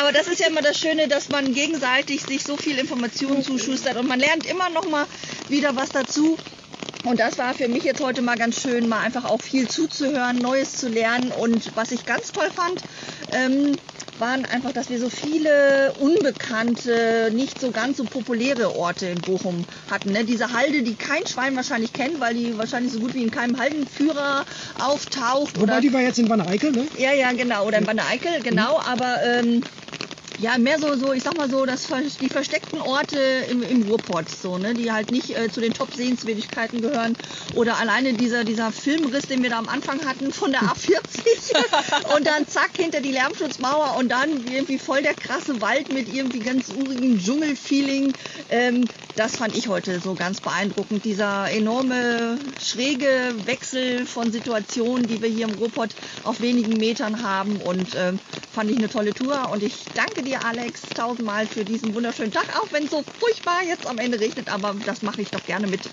Aber 0.00 0.12
das 0.12 0.26
ist 0.26 0.40
ja 0.40 0.48
immer 0.48 0.62
das 0.62 0.78
Schöne, 0.78 1.08
dass 1.08 1.28
man 1.28 1.54
gegenseitig 1.54 2.22
sich 2.22 2.42
so 2.42 2.56
viel 2.56 2.78
Informationen 2.78 3.42
zuschustert 3.42 3.96
und 3.96 4.08
man 4.08 4.18
lernt 4.18 4.46
immer 4.46 4.70
noch 4.70 4.88
mal 4.88 5.06
wieder 5.48 5.76
was 5.76 5.90
dazu. 5.90 6.36
Und 7.04 7.20
das 7.20 7.38
war 7.38 7.54
für 7.54 7.68
mich 7.68 7.84
jetzt 7.84 8.02
heute 8.02 8.20
mal 8.20 8.36
ganz 8.36 8.60
schön, 8.60 8.88
mal 8.88 9.00
einfach 9.00 9.26
auch 9.26 9.40
viel 9.40 9.68
zuzuhören, 9.68 10.38
Neues 10.38 10.76
zu 10.76 10.88
lernen. 10.88 11.30
Und 11.30 11.76
was 11.76 11.92
ich 11.92 12.04
ganz 12.04 12.32
toll 12.32 12.50
fand, 12.50 12.82
ähm, 13.32 13.76
waren 14.20 14.44
einfach, 14.44 14.72
dass 14.72 14.88
wir 14.88 14.98
so 14.98 15.08
viele 15.08 15.92
unbekannte, 15.94 17.30
nicht 17.32 17.60
so 17.60 17.70
ganz 17.70 17.96
so 17.96 18.04
populäre 18.04 18.74
Orte 18.74 19.06
in 19.06 19.20
Bochum 19.20 19.64
hatten. 19.90 20.12
Ne? 20.12 20.24
Diese 20.24 20.52
Halde, 20.52 20.82
die 20.82 20.94
kein 20.94 21.26
Schwein 21.26 21.56
wahrscheinlich 21.56 21.92
kennt, 21.92 22.20
weil 22.20 22.34
die 22.34 22.56
wahrscheinlich 22.56 22.92
so 22.92 23.00
gut 23.00 23.14
wie 23.14 23.22
in 23.22 23.30
keinem 23.30 23.58
Haldenführer 23.58 24.44
auftaucht. 24.78 25.54
Wobei 25.56 25.62
oder 25.62 25.80
die 25.80 25.92
war 25.92 26.00
jetzt 26.00 26.18
in 26.18 26.28
Wanne 26.28 26.46
Eickel, 26.46 26.72
ne? 26.72 26.86
ja, 26.98 27.12
ja, 27.12 27.32
genau. 27.32 27.66
Oder 27.66 27.78
in 27.78 27.84
Bande 27.84 28.04
Eickel, 28.04 28.42
genau. 28.42 28.80
Aber 28.80 29.22
ähm, 29.24 29.62
ja, 30.38 30.58
mehr 30.58 30.78
so, 30.78 30.96
so, 30.96 31.12
ich 31.12 31.22
sag 31.22 31.34
mal 31.34 31.48
so, 31.48 31.64
das, 31.64 31.88
die 32.20 32.28
versteckten 32.28 32.80
Orte 32.80 33.18
im, 33.50 33.62
im 33.62 33.82
Ruhrpott, 33.88 34.28
so, 34.28 34.58
ne, 34.58 34.74
die 34.74 34.92
halt 34.92 35.10
nicht 35.10 35.36
äh, 35.36 35.50
zu 35.50 35.60
den 35.60 35.72
Top-Sehenswürdigkeiten 35.72 36.82
gehören. 36.82 37.16
Oder 37.54 37.78
alleine 37.78 38.12
dieser, 38.12 38.44
dieser 38.44 38.70
Filmriss, 38.70 39.26
den 39.26 39.42
wir 39.42 39.50
da 39.50 39.58
am 39.58 39.68
Anfang 39.68 40.04
hatten 40.04 40.32
von 40.32 40.52
der 40.52 40.60
A40 40.62 42.14
und 42.16 42.26
dann 42.26 42.46
zack 42.46 42.70
hinter 42.76 43.00
die 43.00 43.12
Lärmschutzmauer 43.12 43.96
und 43.98 44.10
dann 44.10 44.28
irgendwie 44.46 44.78
voll 44.78 45.02
der 45.02 45.14
krasse 45.14 45.60
Wald 45.60 45.88
mit 45.90 46.12
irgendwie 46.12 46.40
ganz 46.40 46.68
urigem 46.68 47.18
Dschungelfeeling. 47.18 48.12
Ähm, 48.50 48.84
das 49.16 49.36
fand 49.36 49.56
ich 49.56 49.68
heute 49.68 49.98
so 50.00 50.14
ganz 50.14 50.42
beeindruckend. 50.42 51.06
Dieser 51.06 51.50
enorme 51.50 52.38
schräge 52.60 53.34
Wechsel 53.46 54.04
von 54.04 54.30
Situationen, 54.30 55.06
die 55.06 55.22
wir 55.22 55.30
hier 55.30 55.46
im 55.46 55.54
Ruhrpott 55.54 55.94
auf 56.24 56.42
wenigen 56.42 56.78
Metern 56.78 57.22
haben 57.22 57.56
und 57.62 57.94
ähm, 57.96 58.18
fand 58.52 58.70
ich 58.70 58.76
eine 58.76 58.90
tolle 58.90 59.14
Tour 59.14 59.48
und 59.50 59.62
ich 59.62 59.86
danke 59.94 60.15
dir 60.22 60.42
Alex 60.44 60.92
tausendmal 60.94 61.46
für 61.48 61.64
diesen 61.64 61.94
wunderschönen 61.94 62.32
Tag, 62.32 62.54
auch 62.60 62.72
wenn 62.72 62.84
es 62.84 62.90
so 62.90 63.02
furchtbar 63.18 63.62
jetzt 63.66 63.86
am 63.86 63.98
Ende 63.98 64.20
regnet, 64.20 64.48
aber 64.48 64.74
das 64.74 65.02
mache 65.02 65.22
ich 65.22 65.30
doch 65.30 65.44
gerne 65.44 65.66
mit. 65.66 65.92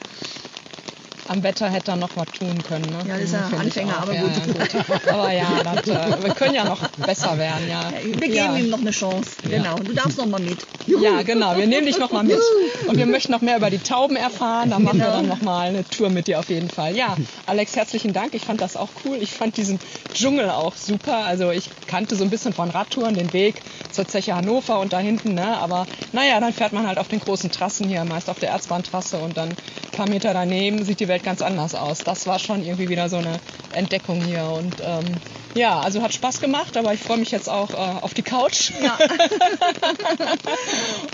Am 1.27 1.43
Wetter 1.43 1.69
hätte 1.69 1.91
er 1.91 1.97
noch 1.97 2.09
was 2.15 2.27
tun 2.37 2.61
können. 2.67 2.91
Ne? 2.91 2.99
Ja, 3.07 3.15
das 3.15 3.23
ist 3.25 3.33
ja 3.33 3.39
Finde 3.43 3.55
ich 3.55 3.79
Anfänger, 3.79 3.97
aber 4.01 4.13
ja, 4.13 4.21
gut. 4.23 4.31
Ja, 4.73 4.81
gut. 4.83 5.07
Aber 5.07 5.31
ja, 5.31 5.63
das, 5.63 5.87
äh, 5.87 6.23
wir 6.23 6.33
können 6.33 6.55
ja 6.55 6.65
noch 6.65 6.87
besser 6.89 7.37
werden, 7.37 7.69
ja. 7.69 7.91
Wir 8.03 8.13
geben 8.19 8.33
ja. 8.35 8.55
ihm 8.57 8.69
noch 8.69 8.79
eine 8.79 8.91
Chance. 8.91 9.31
Genau. 9.49 9.77
Du 9.77 9.93
darfst 9.93 10.17
noch 10.17 10.25
mal 10.25 10.41
mit. 10.41 10.57
Ja, 10.87 11.21
genau. 11.21 11.55
Wir 11.57 11.67
nehmen 11.67 11.85
dich 11.87 11.97
noch 11.97 12.11
mal 12.11 12.23
mit. 12.23 12.39
Und 12.87 12.97
wir 12.97 13.05
möchten 13.05 13.31
noch 13.31 13.41
mehr 13.41 13.57
über 13.57 13.69
die 13.69 13.79
Tauben 13.79 14.15
erfahren. 14.15 14.69
Da 14.69 14.79
machen 14.79 14.99
wir 14.99 15.05
Genau. 15.05 15.17
dann 15.17 15.27
noch 15.27 15.41
mal 15.41 15.69
eine 15.69 15.83
Tour 15.89 16.09
mit 16.09 16.27
dir 16.27 16.39
auf 16.39 16.49
jeden 16.49 16.69
Fall. 16.69 16.95
Ja, 16.95 17.15
Alex, 17.45 17.75
herzlichen 17.75 18.13
Dank. 18.13 18.33
Ich 18.33 18.43
fand 18.43 18.61
das 18.61 18.75
auch 18.75 18.89
cool. 19.05 19.17
Ich 19.21 19.31
fand 19.31 19.57
diesen 19.57 19.79
Dschungel 20.13 20.49
auch 20.49 20.75
super. 20.75 21.17
Also 21.25 21.51
ich 21.51 21.69
kannte 21.87 22.15
so 22.15 22.23
ein 22.23 22.29
bisschen 22.29 22.53
von 22.53 22.69
Radtouren 22.69 23.15
den 23.15 23.31
Weg 23.33 23.61
zur 23.91 24.07
Zeche 24.07 24.35
Hannover 24.35 24.79
und 24.79 24.93
da 24.93 24.99
hinten. 24.99 25.33
Ne? 25.35 25.57
Aber 25.57 25.87
naja, 26.11 26.39
dann 26.39 26.53
fährt 26.53 26.73
man 26.73 26.87
halt 26.87 26.97
auf 26.97 27.07
den 27.07 27.19
großen 27.19 27.51
Trassen 27.51 27.87
hier, 27.87 28.03
meist 28.05 28.29
auf 28.29 28.39
der 28.39 28.49
Erzbahntrasse 28.49 29.17
und 29.17 29.37
dann 29.37 29.49
paar 29.93 30.09
Meter 30.09 30.33
daneben 30.33 30.83
sieht 30.83 30.99
die 30.99 31.07
Welt 31.07 31.23
ganz 31.23 31.41
anders 31.41 31.73
aus. 31.75 31.99
Das 31.99 32.27
war 32.27 32.39
schon 32.39 32.63
irgendwie 32.63 32.89
wieder 32.89 33.07
so 33.09 33.17
eine 33.17 33.39
Entdeckung 33.73 34.21
hier. 34.23 34.43
Und 34.45 34.75
ähm, 34.83 35.05
ja, 35.55 35.79
also 35.79 36.01
hat 36.01 36.13
Spaß 36.13 36.41
gemacht, 36.41 36.75
aber 36.75 36.93
ich 36.93 36.99
freue 36.99 37.17
mich 37.17 37.31
jetzt 37.31 37.47
auch 37.47 37.69
äh, 37.71 38.01
auf 38.01 38.13
die 38.13 38.23
Couch. 38.23 38.71
Ja. 38.83 38.97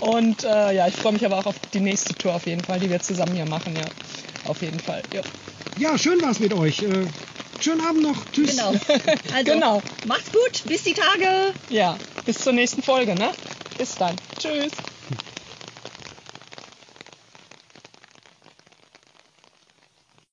Und 0.00 0.44
äh, 0.44 0.74
ja, 0.74 0.88
ich 0.88 0.94
freue 0.94 1.12
mich 1.12 1.24
aber 1.24 1.38
auch 1.38 1.46
auf 1.46 1.54
die 1.72 1.80
nächste 1.80 2.14
Tour 2.14 2.34
auf 2.34 2.46
jeden 2.46 2.62
Fall, 2.64 2.80
die 2.80 2.90
wir 2.90 3.00
zusammen 3.00 3.34
hier 3.34 3.46
machen, 3.46 3.74
ja. 3.76 3.84
Auf 4.50 4.62
jeden 4.62 4.80
Fall. 4.80 5.02
Ja. 5.12 5.20
Ja, 5.78 5.98
schön 5.98 6.20
war's 6.22 6.40
mit 6.40 6.52
euch. 6.54 6.82
Äh, 6.82 7.06
schönen 7.60 7.80
Abend 7.86 8.02
noch. 8.02 8.16
Tschüss. 8.32 8.56
Genau. 8.56 8.72
Also, 9.34 9.52
Genau. 9.52 9.82
macht's 10.06 10.32
gut. 10.32 10.62
Bis 10.66 10.82
die 10.84 10.94
Tage. 10.94 11.52
ja, 11.68 11.96
bis 12.24 12.38
zur 12.38 12.52
nächsten 12.52 12.82
Folge, 12.82 13.14
ne? 13.14 13.30
Bis 13.78 13.94
dann. 13.94 14.16
Tschüss. 14.38 14.72